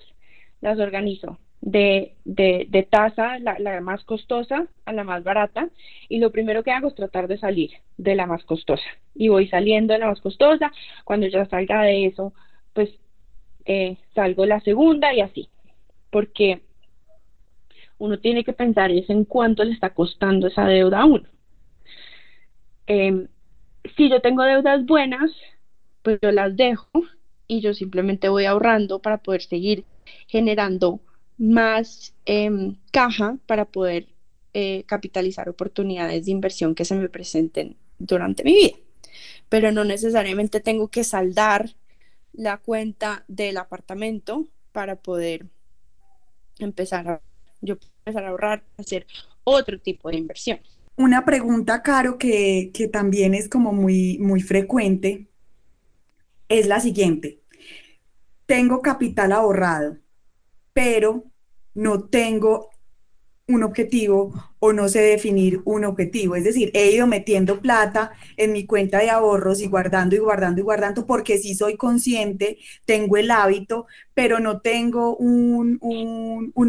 [0.61, 5.69] las organizo de, de, tasa, la, la, más costosa a la más barata,
[6.07, 8.87] y lo primero que hago es tratar de salir de la más costosa.
[9.15, 10.71] Y voy saliendo de la más costosa,
[11.03, 12.33] cuando ya salga de eso,
[12.73, 12.89] pues
[13.65, 15.49] eh, salgo la segunda y así,
[16.09, 16.61] porque
[17.97, 21.27] uno tiene que pensar en cuánto le está costando esa deuda a uno.
[22.87, 23.27] Em,
[23.95, 25.29] si yo tengo deudas buenas,
[26.01, 26.89] pues yo las dejo
[27.47, 29.85] y yo simplemente voy ahorrando para poder seguir
[30.27, 31.01] generando
[31.37, 34.07] más em, caja para poder
[34.53, 38.77] eh, capitalizar oportunidades de inversión que se me presenten durante mi vida.
[39.47, 41.75] Pero no necesariamente tengo que saldar
[42.33, 45.47] la cuenta del apartamento para poder
[46.59, 47.21] empezar a,
[47.61, 49.07] yo empezar a ahorrar, hacer
[49.43, 50.59] otro tipo de inversión.
[50.95, 55.28] Una pregunta, Caro, que, que también es como muy, muy frecuente,
[56.49, 57.41] es la siguiente.
[58.45, 59.97] Tengo capital ahorrado,
[60.73, 61.23] pero
[61.73, 62.71] no tengo
[63.49, 66.35] un objetivo o no sé definir un objetivo.
[66.35, 70.61] Es decir, he ido metiendo plata en mi cuenta de ahorros y guardando y guardando
[70.61, 75.79] y guardando porque sí soy consciente, tengo el hábito, pero no tengo un,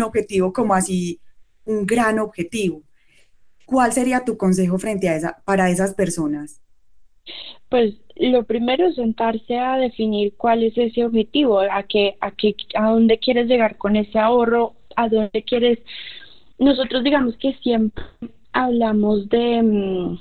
[0.02, 1.20] objetivo como así,
[1.64, 2.82] un gran objetivo.
[3.66, 6.60] ¿Cuál sería tu consejo frente a esa, para esas personas?
[7.70, 12.54] Pues lo primero es sentarse a definir cuál es ese objetivo, a qué, a qué,
[12.74, 15.78] a dónde quieres llegar con ese ahorro, a dónde quieres.
[16.58, 18.04] Nosotros digamos que siempre
[18.52, 20.18] hablamos de mm,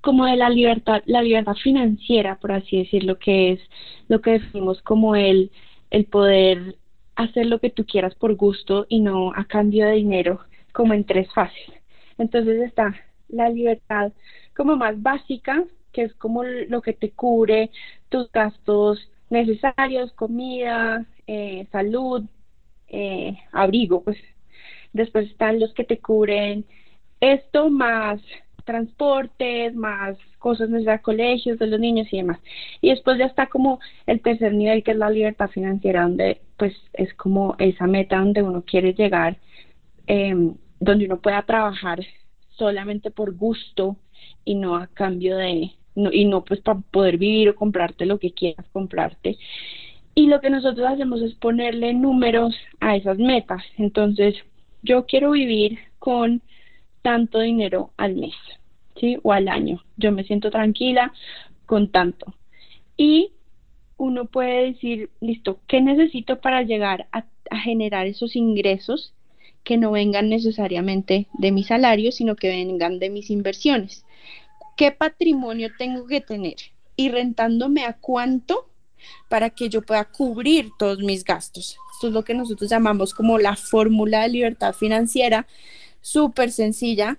[0.00, 3.60] como de la libertad, la libertad financiera, por así decirlo, que es
[4.08, 5.50] lo que definimos como el,
[5.90, 6.76] el poder
[7.16, 10.40] hacer lo que tú quieras por gusto y no a cambio de dinero,
[10.72, 11.70] como en tres fases.
[12.18, 12.94] Entonces está
[13.28, 14.12] la libertad
[14.56, 17.70] como más básica, que es como lo que te cubre
[18.08, 22.24] tus gastos necesarios, comida, eh, salud,
[22.88, 24.18] eh, abrigo, pues
[24.92, 26.64] después están los que te cubren
[27.20, 28.20] esto más
[28.64, 32.38] transportes, más cosas necesarias, colegios de los niños y demás.
[32.80, 36.74] Y después ya está como el tercer nivel que es la libertad financiera, donde pues
[36.92, 39.38] es como esa meta donde uno quiere llegar,
[40.06, 42.00] em, donde uno pueda trabajar
[42.50, 43.96] solamente por gusto
[44.44, 48.32] y no a cambio de, y no pues para poder vivir o comprarte lo que
[48.32, 49.38] quieras comprarte.
[50.14, 53.62] Y lo que nosotros hacemos es ponerle números a esas metas.
[53.78, 54.34] Entonces,
[54.82, 56.42] yo quiero vivir con
[57.02, 58.34] tanto dinero al mes,
[58.96, 59.18] ¿sí?
[59.22, 59.82] O al año.
[59.96, 61.12] Yo me siento tranquila
[61.66, 62.34] con tanto.
[62.96, 63.32] Y
[63.96, 69.14] uno puede decir, listo, ¿qué necesito para llegar a, a generar esos ingresos
[69.62, 74.04] que no vengan necesariamente de mi salario, sino que vengan de mis inversiones?
[74.80, 76.56] ¿Qué patrimonio tengo que tener?
[76.96, 78.66] Y rentándome a cuánto
[79.28, 81.76] para que yo pueda cubrir todos mis gastos.
[81.92, 85.46] Esto es lo que nosotros llamamos como la fórmula de libertad financiera,
[86.00, 87.18] súper sencilla,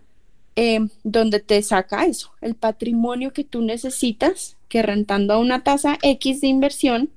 [0.56, 6.00] eh, donde te saca eso, el patrimonio que tú necesitas, que rentando a una tasa
[6.02, 7.12] X de inversión,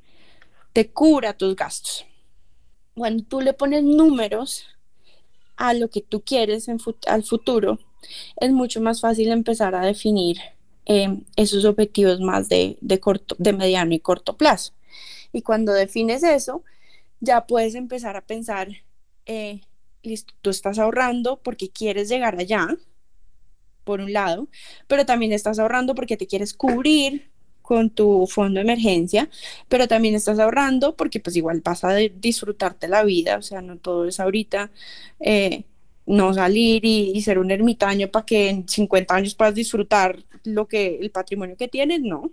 [0.74, 2.04] te cubra tus gastos.
[2.94, 4.66] Cuando tú le pones números
[5.56, 7.78] a lo que tú quieres en al futuro,
[8.36, 10.38] es mucho más fácil empezar a definir
[10.86, 14.72] Em, esos objetivos más de, corto, de mediano y corto plazo.
[15.32, 16.62] Y cuando defines eso,
[17.20, 18.68] ya puedes empezar a pensar,
[19.26, 19.62] eh,
[20.02, 22.76] listo, tú estás ahorrando porque quieres llegar allá,
[23.84, 24.48] por un lado,
[24.86, 27.30] pero también estás ahorrando porque te quieres cubrir
[27.62, 29.30] con tu fondo de emergencia,
[29.68, 33.78] pero también estás ahorrando porque pues igual vas a disfrutarte la vida, o sea, no
[33.78, 34.70] todo es ahorita
[35.20, 35.64] eh,
[36.06, 40.98] no salir y, ser un ermitaño para que en 50 años puedas disfrutar lo que
[41.00, 42.30] el patrimonio que tienes, no.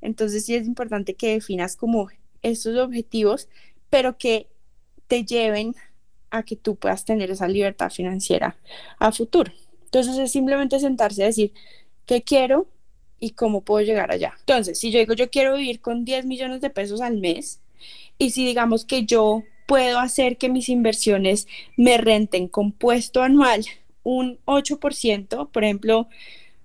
[0.00, 2.08] Entonces sí es importante que definas como
[2.42, 3.48] estos objetivos,
[3.88, 4.48] pero que
[5.06, 5.74] te lleven
[6.30, 8.56] a que tú puedas tener esa libertad financiera
[8.98, 9.52] a futuro.
[9.84, 11.52] Entonces es simplemente sentarse a decir
[12.06, 12.68] qué quiero
[13.18, 14.34] y cómo puedo llegar allá.
[14.40, 17.60] Entonces, si yo digo yo quiero vivir con 10 millones de pesos al mes
[18.18, 23.64] y si digamos que yo puedo hacer que mis inversiones me renten compuesto anual
[24.02, 26.08] un 8%, por ejemplo,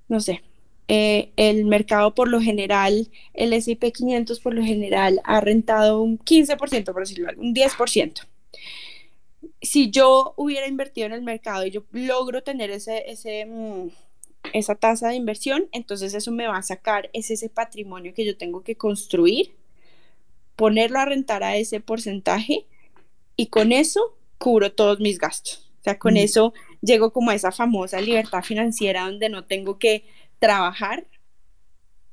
[0.08, 0.42] no sé,
[0.88, 6.18] eh, el mercado por lo general, el S&P 500 por lo general ha rentado un
[6.18, 8.26] 15%, por decirlo un 10%.
[9.62, 13.90] Si yo hubiera invertido en el mercado y yo logro tener ese, ese, mm,
[14.54, 18.36] esa tasa de inversión, entonces eso me va a sacar ese, ese patrimonio que yo
[18.36, 19.54] tengo que construir,
[20.56, 22.66] ponerlo a rentar a ese porcentaje
[23.36, 25.72] y con eso cubro todos mis gastos.
[25.82, 26.18] O sea, con mm.
[26.18, 30.06] eso llego como a esa famosa libertad financiera donde no tengo que
[30.40, 31.06] trabajar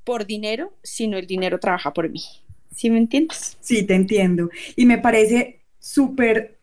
[0.04, 2.22] por dinero, sino el dinero trabaja por mí.
[2.74, 3.56] ¿Sí me entiendes?
[3.60, 4.50] Sí, te entiendo.
[4.76, 6.58] Y me parece súper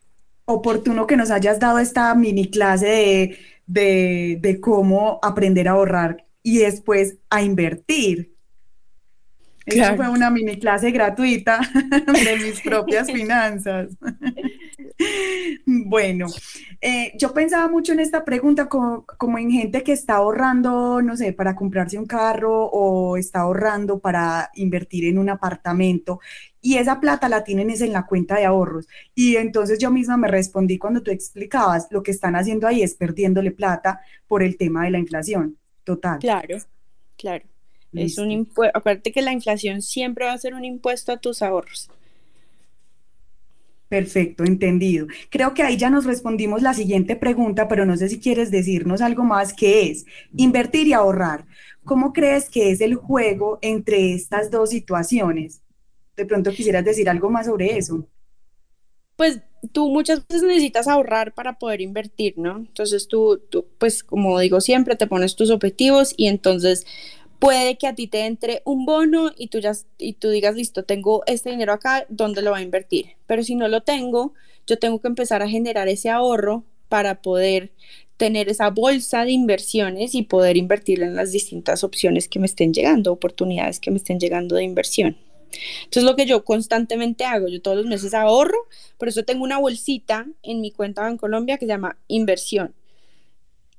[0.45, 6.57] oportuno que nos hayas dado esta mini clase de, de cómo aprender a ahorrar y
[6.57, 8.33] después a invertir.
[9.65, 11.59] Eso fue una mini clase gratuita
[12.25, 13.89] de mis propias finanzas.
[15.65, 16.27] Bueno,
[16.81, 21.33] eh, yo pensaba mucho en esta pregunta como, en gente que está ahorrando, no sé,
[21.33, 26.19] para comprarse un carro o está ahorrando para invertir en un apartamento
[26.61, 28.87] y esa plata la tienen es en la cuenta de ahorros.
[29.15, 32.95] Y entonces yo misma me respondí cuando tú explicabas, lo que están haciendo ahí es
[32.95, 35.57] perdiéndole plata por el tema de la inflación.
[35.83, 36.19] Total.
[36.19, 36.57] Claro,
[37.17, 37.45] claro.
[37.93, 41.41] Es un impuesto, acuérdate que la inflación siempre va a ser un impuesto a tus
[41.41, 41.89] ahorros.
[43.89, 45.07] Perfecto, entendido.
[45.31, 49.01] Creo que ahí ya nos respondimos la siguiente pregunta, pero no sé si quieres decirnos
[49.01, 50.05] algo más, que es
[50.37, 51.47] invertir y ahorrar.
[51.83, 55.63] ¿Cómo crees que es el juego entre estas dos situaciones?
[56.15, 58.07] De pronto quisieras decir algo más sobre eso.
[59.15, 59.41] Pues
[59.73, 62.57] tú muchas veces necesitas ahorrar para poder invertir, ¿no?
[62.57, 66.85] Entonces tú, tú, pues como digo siempre, te pones tus objetivos y entonces
[67.39, 70.83] puede que a ti te entre un bono y tú, ya, y tú digas, listo,
[70.83, 73.15] tengo este dinero acá, ¿dónde lo va a invertir?
[73.25, 74.33] Pero si no lo tengo,
[74.67, 77.71] yo tengo que empezar a generar ese ahorro para poder
[78.17, 82.73] tener esa bolsa de inversiones y poder invertir en las distintas opciones que me estén
[82.73, 85.15] llegando, oportunidades que me estén llegando de inversión.
[85.85, 89.57] Entonces lo que yo constantemente hago, yo todos los meses ahorro, por eso tengo una
[89.57, 92.75] bolsita en mi cuenta en Colombia que se llama inversión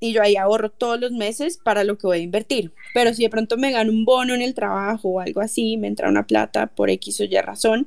[0.01, 2.73] y yo ahí ahorro todos los meses para lo que voy a invertir.
[2.95, 5.87] Pero si de pronto me gano un bono en el trabajo o algo así, me
[5.87, 7.87] entra una plata por X o Y razón,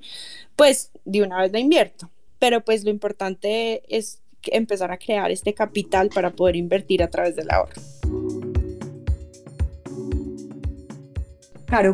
[0.55, 2.11] pues de una vez la invierto.
[2.37, 7.35] Pero pues lo importante es empezar a crear este capital para poder invertir a través
[7.35, 7.81] del ahorro.
[11.65, 11.93] Claro,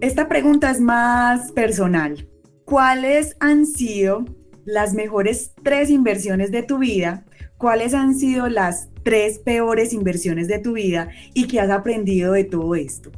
[0.00, 2.28] esta pregunta es más personal.
[2.64, 4.24] ¿Cuáles han sido
[4.64, 7.24] las mejores tres inversiones de tu vida
[7.60, 12.44] ¿cuáles han sido las tres peores inversiones de tu vida y qué has aprendido de
[12.44, 13.10] todo esto?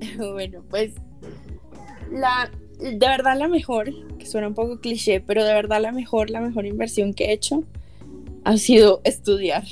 [0.18, 0.92] Bueno, pues
[2.10, 6.30] la, de verdad la mejor, que suena un poco cliché, pero de verdad la mejor,
[6.30, 7.64] la mejor inversión que he hecho
[8.44, 9.64] ha sido estudiar.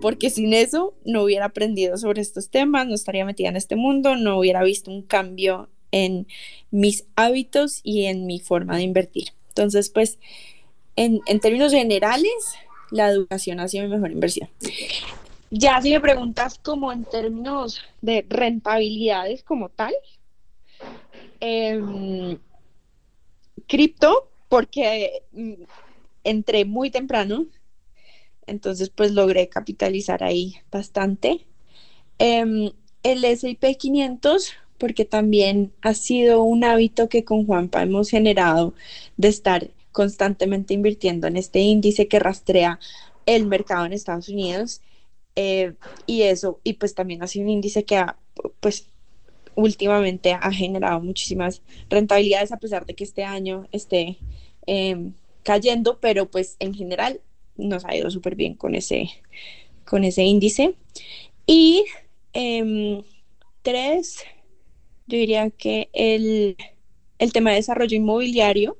[0.00, 4.16] Porque sin eso no hubiera aprendido sobre estos temas, no estaría metida en este mundo,
[4.16, 6.26] no hubiera visto un cambio en
[6.70, 9.28] mis hábitos y en mi forma de invertir.
[9.48, 10.18] Entonces, pues,
[10.96, 12.56] en, en términos generales,
[12.90, 14.48] la educación ha sido mi mejor inversión.
[15.50, 19.94] Ya si me preguntas como en términos de rentabilidades como tal,
[21.40, 22.38] em,
[23.66, 25.62] cripto, porque mm,
[26.24, 27.46] entré muy temprano,
[28.46, 31.46] entonces pues logré capitalizar ahí bastante.
[32.18, 32.70] Em,
[33.02, 38.74] el S&P 500, porque también ha sido un hábito que con Juanpa hemos generado
[39.16, 42.80] de estar constantemente invirtiendo en este índice que rastrea
[43.26, 44.82] el mercado en Estados Unidos.
[45.36, 45.74] Eh,
[46.06, 48.18] y eso, y pues también ha sido un índice que ha,
[48.60, 48.88] pues
[49.54, 54.18] últimamente ha generado muchísimas rentabilidades a pesar de que este año esté
[54.66, 57.20] em, cayendo, pero pues en general
[57.56, 59.10] nos ha ido súper bien con ese,
[59.84, 60.74] con ese índice.
[61.46, 61.84] Y
[62.32, 63.04] em,
[63.62, 64.24] tres,
[65.06, 66.56] yo diría que el,
[67.20, 68.76] el tema de desarrollo inmobiliario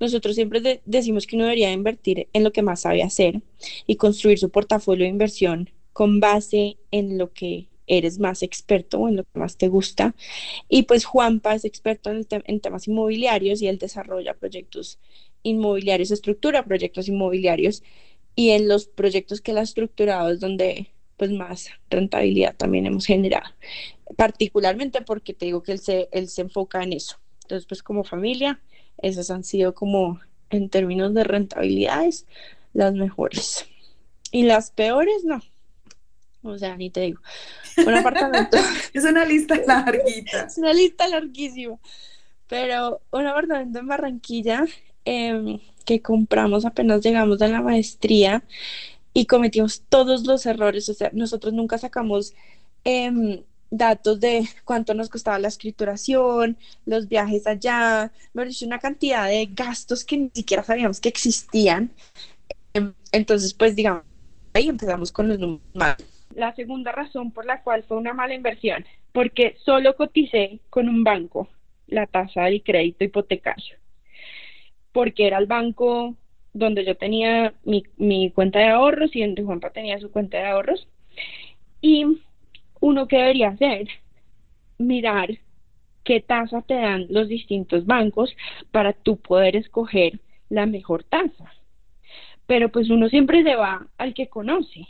[0.00, 3.42] nosotros siempre decimos que uno debería invertir en lo que más sabe hacer
[3.86, 9.08] y construir su portafolio de inversión con base en lo que eres más experto o
[9.08, 10.14] en lo que más te gusta.
[10.68, 14.98] Y pues Juanpa es experto en, temas inmobiliarios y él desarrolla proyectos
[15.42, 17.82] inmobiliarios, estructura proyectos inmobiliarios
[18.36, 23.06] y en los proyectos que él ha estructurado es donde pues más rentabilidad también hemos
[23.06, 23.50] generado,
[24.16, 27.16] particularmente porque te digo que él se, él se enfoca en eso.
[27.42, 28.60] Entonces, pues como familia,
[29.02, 32.26] esas han sido como en términos de rentabilidades
[32.72, 33.66] las mejores.
[34.30, 35.40] Y las peores, no.
[36.42, 37.20] O sea, ni te digo.
[37.78, 38.56] Un apartamento.
[38.92, 40.42] es una lista larguita.
[40.42, 41.78] es una lista larguísima.
[42.46, 44.64] Pero un apartamento en Barranquilla
[45.04, 48.42] em, que compramos apenas llegamos a la maestría
[49.12, 50.88] y cometimos todos los errores.
[50.88, 52.34] O sea, nosotros nunca sacamos
[52.84, 56.56] em, datos de cuánto nos costaba la escrituración,
[56.86, 61.90] los viajes allá, me dicho, una cantidad de gastos que ni siquiera sabíamos que existían.
[62.74, 64.04] Em, entonces, pues digamos,
[64.54, 65.62] ahí empezamos con los números
[66.34, 71.04] La segunda razón por la cual fue una mala inversión, porque solo coticé con un
[71.04, 71.48] banco
[71.86, 73.76] la tasa del crédito hipotecario,
[74.92, 76.16] porque era el banco
[76.52, 80.46] donde yo tenía mi, mi cuenta de ahorros y donde Juanpa tenía su cuenta de
[80.46, 80.88] ahorros.
[81.80, 82.04] Y
[82.80, 83.88] uno que debería hacer,
[84.78, 85.30] mirar
[86.04, 88.34] qué tasa te dan los distintos bancos
[88.70, 91.52] para tú poder escoger la mejor tasa.
[92.46, 94.88] pero pues uno siempre se va al que conoce.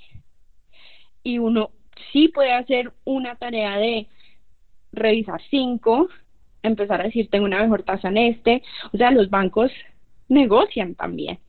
[1.24, 1.70] Y uno
[2.12, 4.07] sí puede hacer una tarea de
[4.93, 6.09] revisar cinco,
[6.62, 8.62] empezar a decir tengo una mejor tasa en este,
[8.93, 9.72] o sea, los bancos
[10.28, 11.41] negocian también.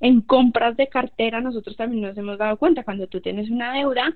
[0.00, 4.12] En compras de cartera nosotros también nos hemos dado cuenta, cuando tú tienes una deuda,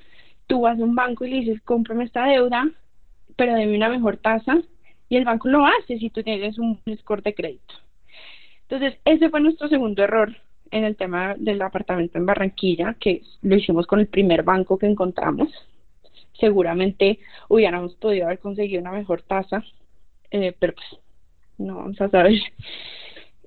[0.46, 2.68] tú vas a un banco y le dices, cómprame esta deuda,
[3.36, 4.58] pero deme una mejor tasa,
[5.08, 7.74] y el banco lo hace si tú tienes un score de crédito.
[8.62, 10.34] Entonces, ese fue nuestro segundo error
[10.70, 14.86] en el tema del apartamento en Barranquilla, que lo hicimos con el primer banco que
[14.86, 15.48] encontramos.
[16.40, 19.64] Seguramente hubiéramos podido haber conseguido una mejor tasa,
[20.30, 21.00] eh, pero pues
[21.58, 22.40] no vamos a saber.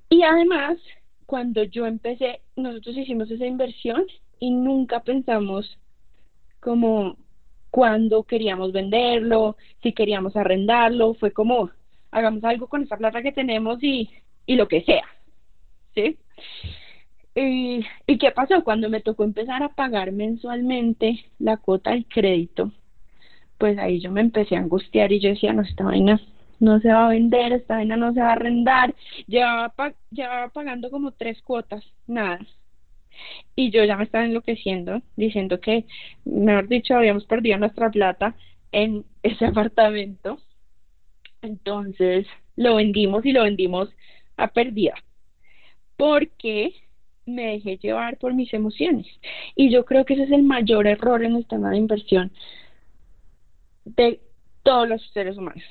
[0.10, 0.78] Y además,
[1.26, 4.06] cuando yo empecé, nosotros hicimos esa inversión
[4.40, 5.78] y nunca pensamos
[6.60, 7.18] como
[7.72, 11.70] cuándo queríamos venderlo, si queríamos arrendarlo, fue como
[12.12, 14.10] hagamos algo con esa plata que tenemos y,
[14.46, 15.06] y lo que sea,
[15.94, 16.18] ¿sí?
[17.36, 18.64] Y, ¿Y qué pasó?
[18.64, 22.72] Cuando me tocó empezar a pagar mensualmente la cuota del crédito,
[23.58, 26.20] pues ahí yo me empecé a angustiar y yo decía, no, esta vaina
[26.60, 28.96] no se va a vender, esta vaina no se va a arrendar,
[29.28, 32.40] llevaba, llevaba pagando como tres cuotas, nada.
[33.56, 35.86] Y yo ya me estaba enloqueciendo, diciendo que,
[36.26, 38.36] mejor dicho, habíamos perdido nuestra plata
[38.72, 40.40] en ese apartamento.
[41.42, 43.90] Entonces lo vendimos y lo vendimos
[44.38, 44.96] a pérdida,
[45.98, 46.74] porque
[47.26, 49.08] me dejé llevar por mis emociones.
[49.56, 52.32] Y yo creo que ese es el mayor error en el tema de inversión
[53.86, 54.20] de
[54.64, 55.64] todos los seres humanos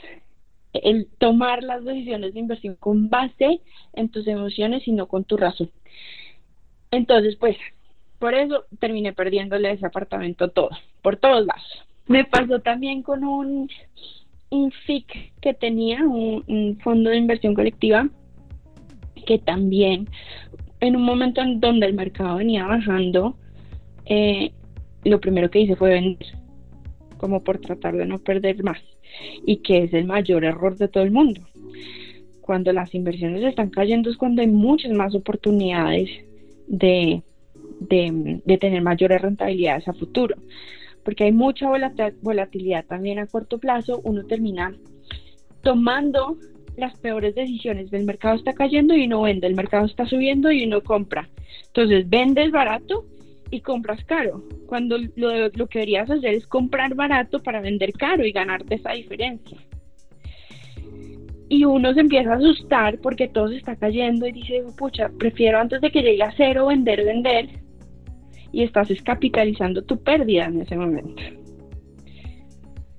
[0.72, 3.60] el tomar las decisiones de inversión con base
[3.94, 5.70] en tus emociones y no con tu razón.
[6.90, 7.56] Entonces, pues,
[8.18, 10.70] por eso terminé perdiéndole ese apartamento todo,
[11.02, 11.84] por todos lados.
[12.06, 13.70] Me pasó también con un,
[14.50, 18.08] un FIC que tenía, un, fondo de inversión colectiva,
[19.26, 20.08] que también
[20.80, 23.36] en un momento en donde el mercado venía bajando,
[24.06, 24.52] eh,
[25.04, 26.28] lo primero que hice fue vender,
[27.18, 28.80] como por tratar de no perder más
[29.44, 31.42] y que es el mayor error de todo el mundo.
[32.40, 36.08] Cuando las inversiones están cayendo es cuando hay muchas más oportunidades
[36.68, 37.22] de,
[37.80, 40.36] de, tener mayores rentabilidades a futuro,
[41.04, 41.68] porque hay mucha
[42.22, 44.74] volatilidad también a corto plazo, uno termina
[45.62, 46.36] tomando
[46.76, 50.64] las peores decisiones, el mercado está cayendo y uno vende, el mercado está subiendo y
[50.64, 51.28] uno compra.
[51.66, 53.04] Entonces vendes barato
[53.50, 58.24] y compras caro, cuando lo, lo que deberías hacer es comprar barato para vender caro
[58.24, 59.58] y ganarte esa diferencia.
[61.48, 65.58] Y uno se empieza a asustar porque todo se está cayendo y dice, pucha, prefiero
[65.58, 67.48] antes de que llegue a cero vender, vender.
[68.52, 71.22] Y estás capitalizando tu pérdida en ese momento.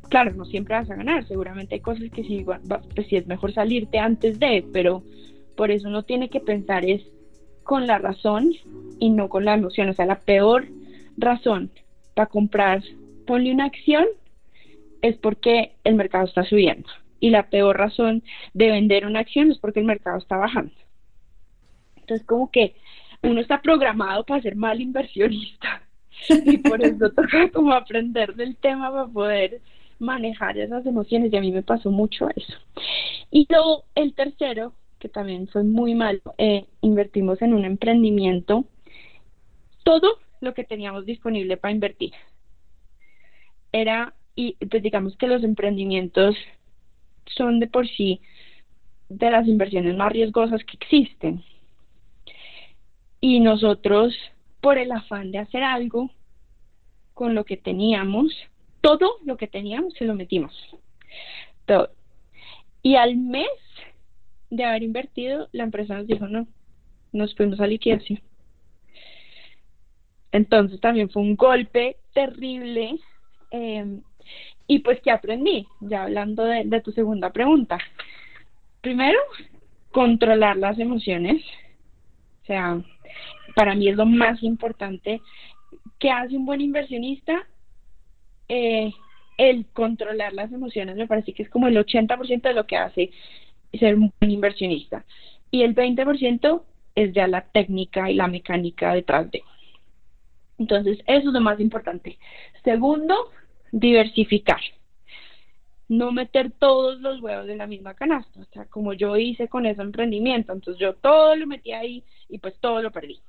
[0.10, 2.43] Claro, no siempre vas a ganar, seguramente hay cosas que sí,
[2.95, 5.04] pues es mejor salirte antes de, pero
[5.56, 7.04] por eso uno tiene que pensar es
[7.64, 8.52] con la razón
[8.97, 9.89] y no con la emoción.
[9.89, 10.66] O sea, la peor
[11.18, 11.70] razón
[12.16, 12.82] para comprar,
[13.28, 14.06] ponle una acción,
[15.04, 16.89] es porque el mercado está subiendo.
[17.20, 20.74] Y la peor razón de vender una acción es porque el mercado está bajando.
[21.97, 22.76] Entonces, como que
[23.22, 25.84] uno está programado para ser mal inversionista.
[26.45, 29.61] Y por eso toca como aprender del tema para poder
[29.99, 31.32] manejar esas emociones.
[31.32, 32.57] Y a mí me pasó mucho eso.
[33.32, 38.65] Y luego, el tercero que también fue muy malo, eh, invertimos en un emprendimiento
[39.84, 42.11] todo lo que teníamos disponible para invertir.
[43.72, 46.36] Era, y pues digamos que los emprendimientos
[47.36, 48.22] son de por sí
[49.10, 51.44] de las inversiones más riesgosas que existen.
[53.22, 54.16] Y nosotros,
[54.62, 56.12] por el afán de hacer algo
[57.14, 58.34] con lo que teníamos,
[58.82, 60.54] todo lo que teníamos se lo metimos.
[61.66, 61.90] Todo.
[62.82, 63.50] Y al mes
[64.50, 66.48] de haber invertido, la empresa nos dijo no,
[67.12, 68.22] nos fuimos a liquidación.
[70.32, 73.00] Entonces también fue un golpe terrible.
[73.52, 74.02] Em,
[74.70, 75.67] y pues, ¿qué aprendí?
[75.80, 77.80] Ya hablando de, tu segunda pregunta.
[78.82, 79.17] Primero,
[79.91, 81.43] controlar las emociones.
[82.43, 82.80] O sea,
[83.55, 85.22] para mí es lo más importante.
[85.97, 87.47] que hace un buen inversionista?
[88.47, 88.93] Eh,
[89.38, 93.09] el controlar las emociones me parece que es como el 80% de lo que hace
[93.74, 95.03] ser un buen inversionista.
[95.49, 96.61] Y el 20%
[96.93, 99.41] es ya la técnica y la mecánica detrás de.
[100.59, 102.20] Entonces, eso es lo más importante.
[102.63, 103.15] Segundo,
[103.72, 104.61] diversificar.
[105.88, 109.65] No meter todos los huevos en la misma canasta, o sea, como yo hice con
[109.65, 110.53] ese emprendimiento.
[110.53, 113.20] Entonces, yo todo lo metí ahí y pues todo lo perdí.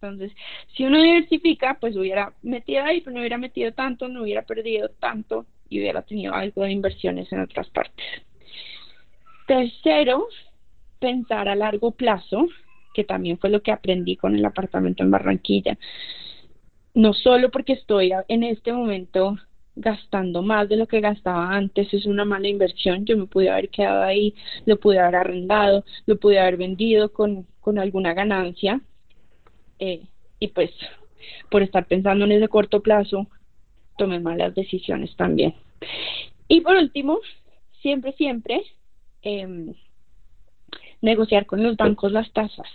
[0.00, 0.32] Entonces,
[0.76, 4.90] si uno diversifica, pues hubiera metido ahí, pero no hubiera metido tanto, no hubiera perdido
[5.00, 8.04] tanto y hubiera tenido algo de inversiones en otras partes.
[9.46, 10.28] Tercero,
[10.98, 12.46] pensar a largo plazo,
[12.94, 15.78] que también fue lo que aprendí con el apartamento en Barranquilla.
[16.94, 19.36] No solo porque estoy en este momento
[19.76, 23.68] gastando más de lo que gastaba antes, es una mala inversión, yo me pude haber
[23.68, 28.80] quedado ahí, lo pude haber arrendado, lo pude haber vendido con, con alguna ganancia,
[29.78, 30.02] eh,
[30.40, 30.70] y pues
[31.50, 33.26] por estar pensando en ese corto plazo,
[33.98, 35.54] tomé malas decisiones también.
[36.48, 37.18] Y por último,
[37.82, 38.62] siempre, siempre,
[39.22, 39.74] eh,
[41.00, 42.68] negociar con los bancos las tasas.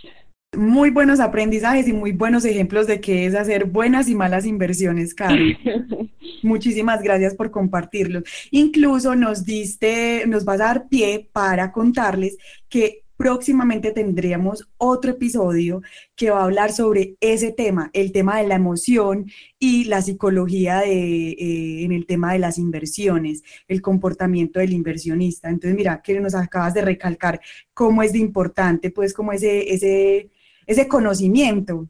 [0.58, 5.16] Muy buenos aprendizajes y muy buenos ejemplos de qué es hacer buenas y malas inversiones,
[5.16, 5.58] Carlos.
[6.43, 8.22] Muchísimas gracias por compartirlo.
[8.52, 12.38] Incluso nos diste, nos vas a dar pie para contarles
[12.68, 15.84] que próximamente tendríamos otro episodio
[16.18, 20.80] que va a hablar sobre ese tema, el tema de la emoción y la psicología
[20.80, 25.49] de, eh, en el tema de las inversiones, el comportamiento del inversionista.
[25.49, 27.39] Entonces, mira, que nos acabas de recalcar
[27.74, 30.32] cómo es de importante, pues, como ese, ese,
[30.72, 31.88] ese conocimiento.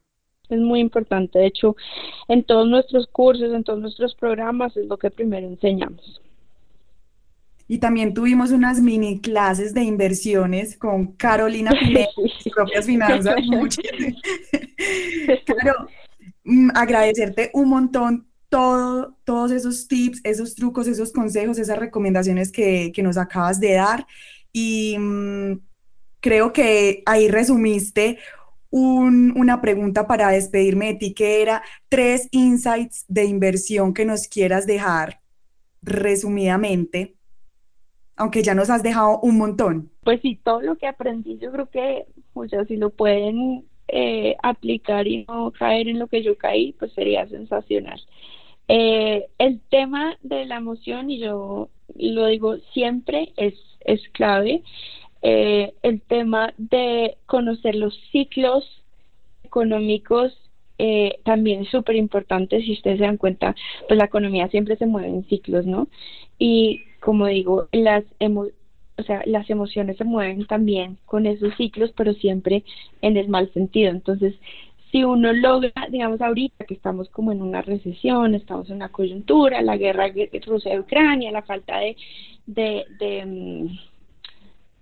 [0.50, 1.40] Es muy importante.
[1.40, 1.76] De hecho,
[2.28, 6.22] en todos nuestros cursos, en todos nuestros programas, es lo que primero enseñamos.
[7.68, 12.10] Y también tuvimos unas mini clases de inversiones con Carolina Pineda,
[12.54, 13.36] propias finanzas.
[15.46, 15.88] Claro,
[16.44, 22.92] mm, agradecerte un montón todo, todos esos tips, esos trucos, esos consejos, esas recomendaciones que,
[23.02, 24.06] nos acabas de dar.
[24.52, 25.60] Y mm,
[26.20, 28.18] creo que ahí resumiste
[28.72, 34.66] una pregunta para despedirme de ti, que era tres insights de inversión que nos quieras
[34.66, 35.22] dejar
[35.82, 37.16] resumidamente
[38.22, 39.90] aunque ya nos has dejado un montón.
[40.04, 44.36] Pues sí, todo lo que aprendí, yo creo que, o sea, si lo pueden eh,
[44.44, 48.00] aplicar y no caer en lo que yo caí, pues sería sensacional.
[48.68, 54.62] Eh, el tema de la emoción, y yo lo digo siempre, es, es clave.
[55.22, 58.84] Eh, el tema de conocer los ciclos
[59.44, 60.38] económicos
[61.24, 62.62] también es súper importante.
[62.64, 63.56] Si ustedes se dan cuenta,
[63.88, 65.88] pues la economía siempre se mueve en ciclos, ¿no?
[66.40, 68.04] Y como digo, las,
[68.98, 72.64] o sea, las emociones se mueven también con esos ciclos, pero siempre
[73.02, 73.92] en el mal sentido.
[73.92, 74.36] Entonces,
[74.92, 79.62] si uno logra, digamos, ahorita que estamos como en una recesión, estamos en una coyuntura,
[79.62, 80.12] la guerra
[80.46, 81.96] Rusia-Ucrania, la falta de,
[82.46, 83.80] de, de mm,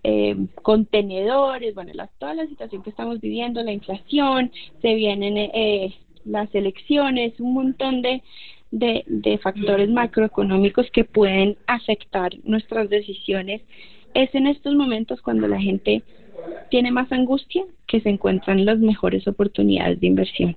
[0.04, 5.93] eh, contenedores, bueno, toda la situación que estamos viviendo, la inflación, se vienen eh,
[6.26, 8.22] las elecciones, un montón de,
[8.72, 13.62] de, factores macroeconómicos que pueden afectar nuestras decisiones,
[14.14, 16.02] es en estos momentos cuando la gente
[16.70, 20.56] tiene más angustia que se encuentran las mejores oportunidades de inversión.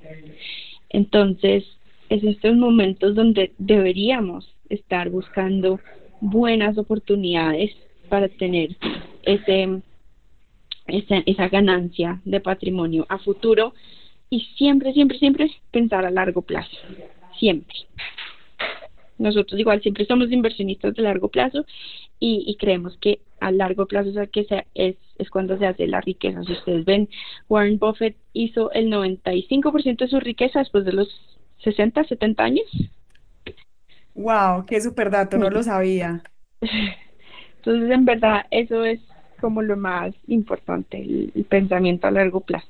[0.91, 1.65] Entonces,
[2.09, 5.81] es estos momentos donde deberíamos estar buscando
[6.21, 7.71] buenas oportunidades
[8.13, 8.77] para tener
[9.23, 9.81] ese,
[10.87, 13.73] esa, esa ganancia de patrimonio a futuro
[14.29, 16.77] y siempre, siempre, siempre pensar a largo plazo
[17.39, 17.75] siempre.
[19.17, 21.65] Nosotros igual siempre somos inversionistas de largo plazo
[22.19, 26.45] y, creemos que a largo plazo es, que es, es cuando se hace la riqueza.
[26.45, 27.09] Si ustedes ven,
[27.49, 31.09] Warren Buffett hizo el 95% de su riqueza después de los
[31.65, 32.67] 60, 70 años.
[34.15, 34.67] ¡Wow!
[34.67, 35.39] ¡Qué super dato!
[35.39, 36.23] No lo sabía.
[37.65, 39.01] Entonces, en verdad, eso es
[39.41, 42.69] como lo más importante, el pensamiento a largo plazo.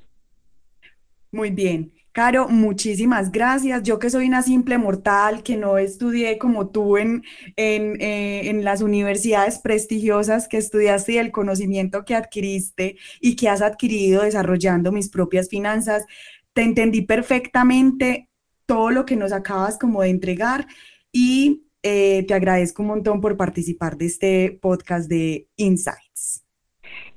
[1.30, 1.92] Muy bien.
[2.12, 3.82] Caro, muchísimas gracias.
[3.84, 7.24] Yo que soy una simple mortal, que no estudié como tú en,
[7.56, 13.62] eh, en, las universidades prestigiosas que estudiaste y el conocimiento que adquiriste y que has
[13.62, 16.04] adquirido desarrollando mis propias finanzas,
[16.52, 18.28] te entendí perfectamente
[18.66, 20.66] todo lo que nos acabas como de entregar
[21.12, 26.44] y eh, te agradezco un montón por participar de este podcast de Insights.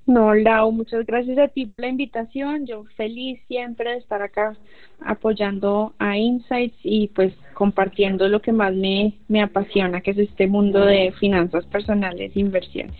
[0.07, 2.67] No, Lau, muchas gracias a ti por la invitación.
[2.67, 4.55] Yo feliz siempre de estar acá
[5.03, 10.45] apoyando a Insights y pues compartiendo lo que más me, me apasiona, que es este
[10.47, 12.95] mundo de finanzas personales e inversiones.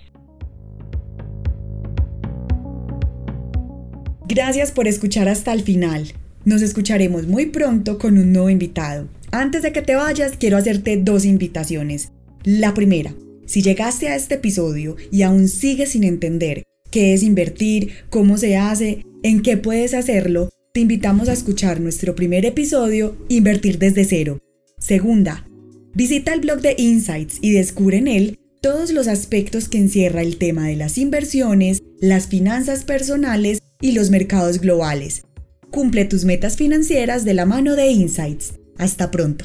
[4.28, 6.08] Gracias por escuchar hasta el final.
[6.46, 9.08] Nos escucharemos muy pronto con un nuevo invitado.
[9.32, 12.12] Antes de que te vayas, quiero hacerte dos invitaciones.
[12.44, 13.16] La primera,
[13.48, 18.58] si llegaste a este episodio y aún sigues sin entender qué es invertir, cómo se
[18.58, 24.38] hace, en qué puedes hacerlo, te invitamos a escuchar nuestro primer episodio, Invertir desde cero.
[24.78, 25.48] Segunda,
[25.96, 30.38] visita el blog de Insights y descubre en él todos los aspectos que encierra el
[30.38, 35.24] tema de las inversiones, las finanzas personales y los mercados globales.
[35.76, 38.54] Cumple tus metas financieras de la mano de Insights.
[38.78, 39.44] Hasta pronto.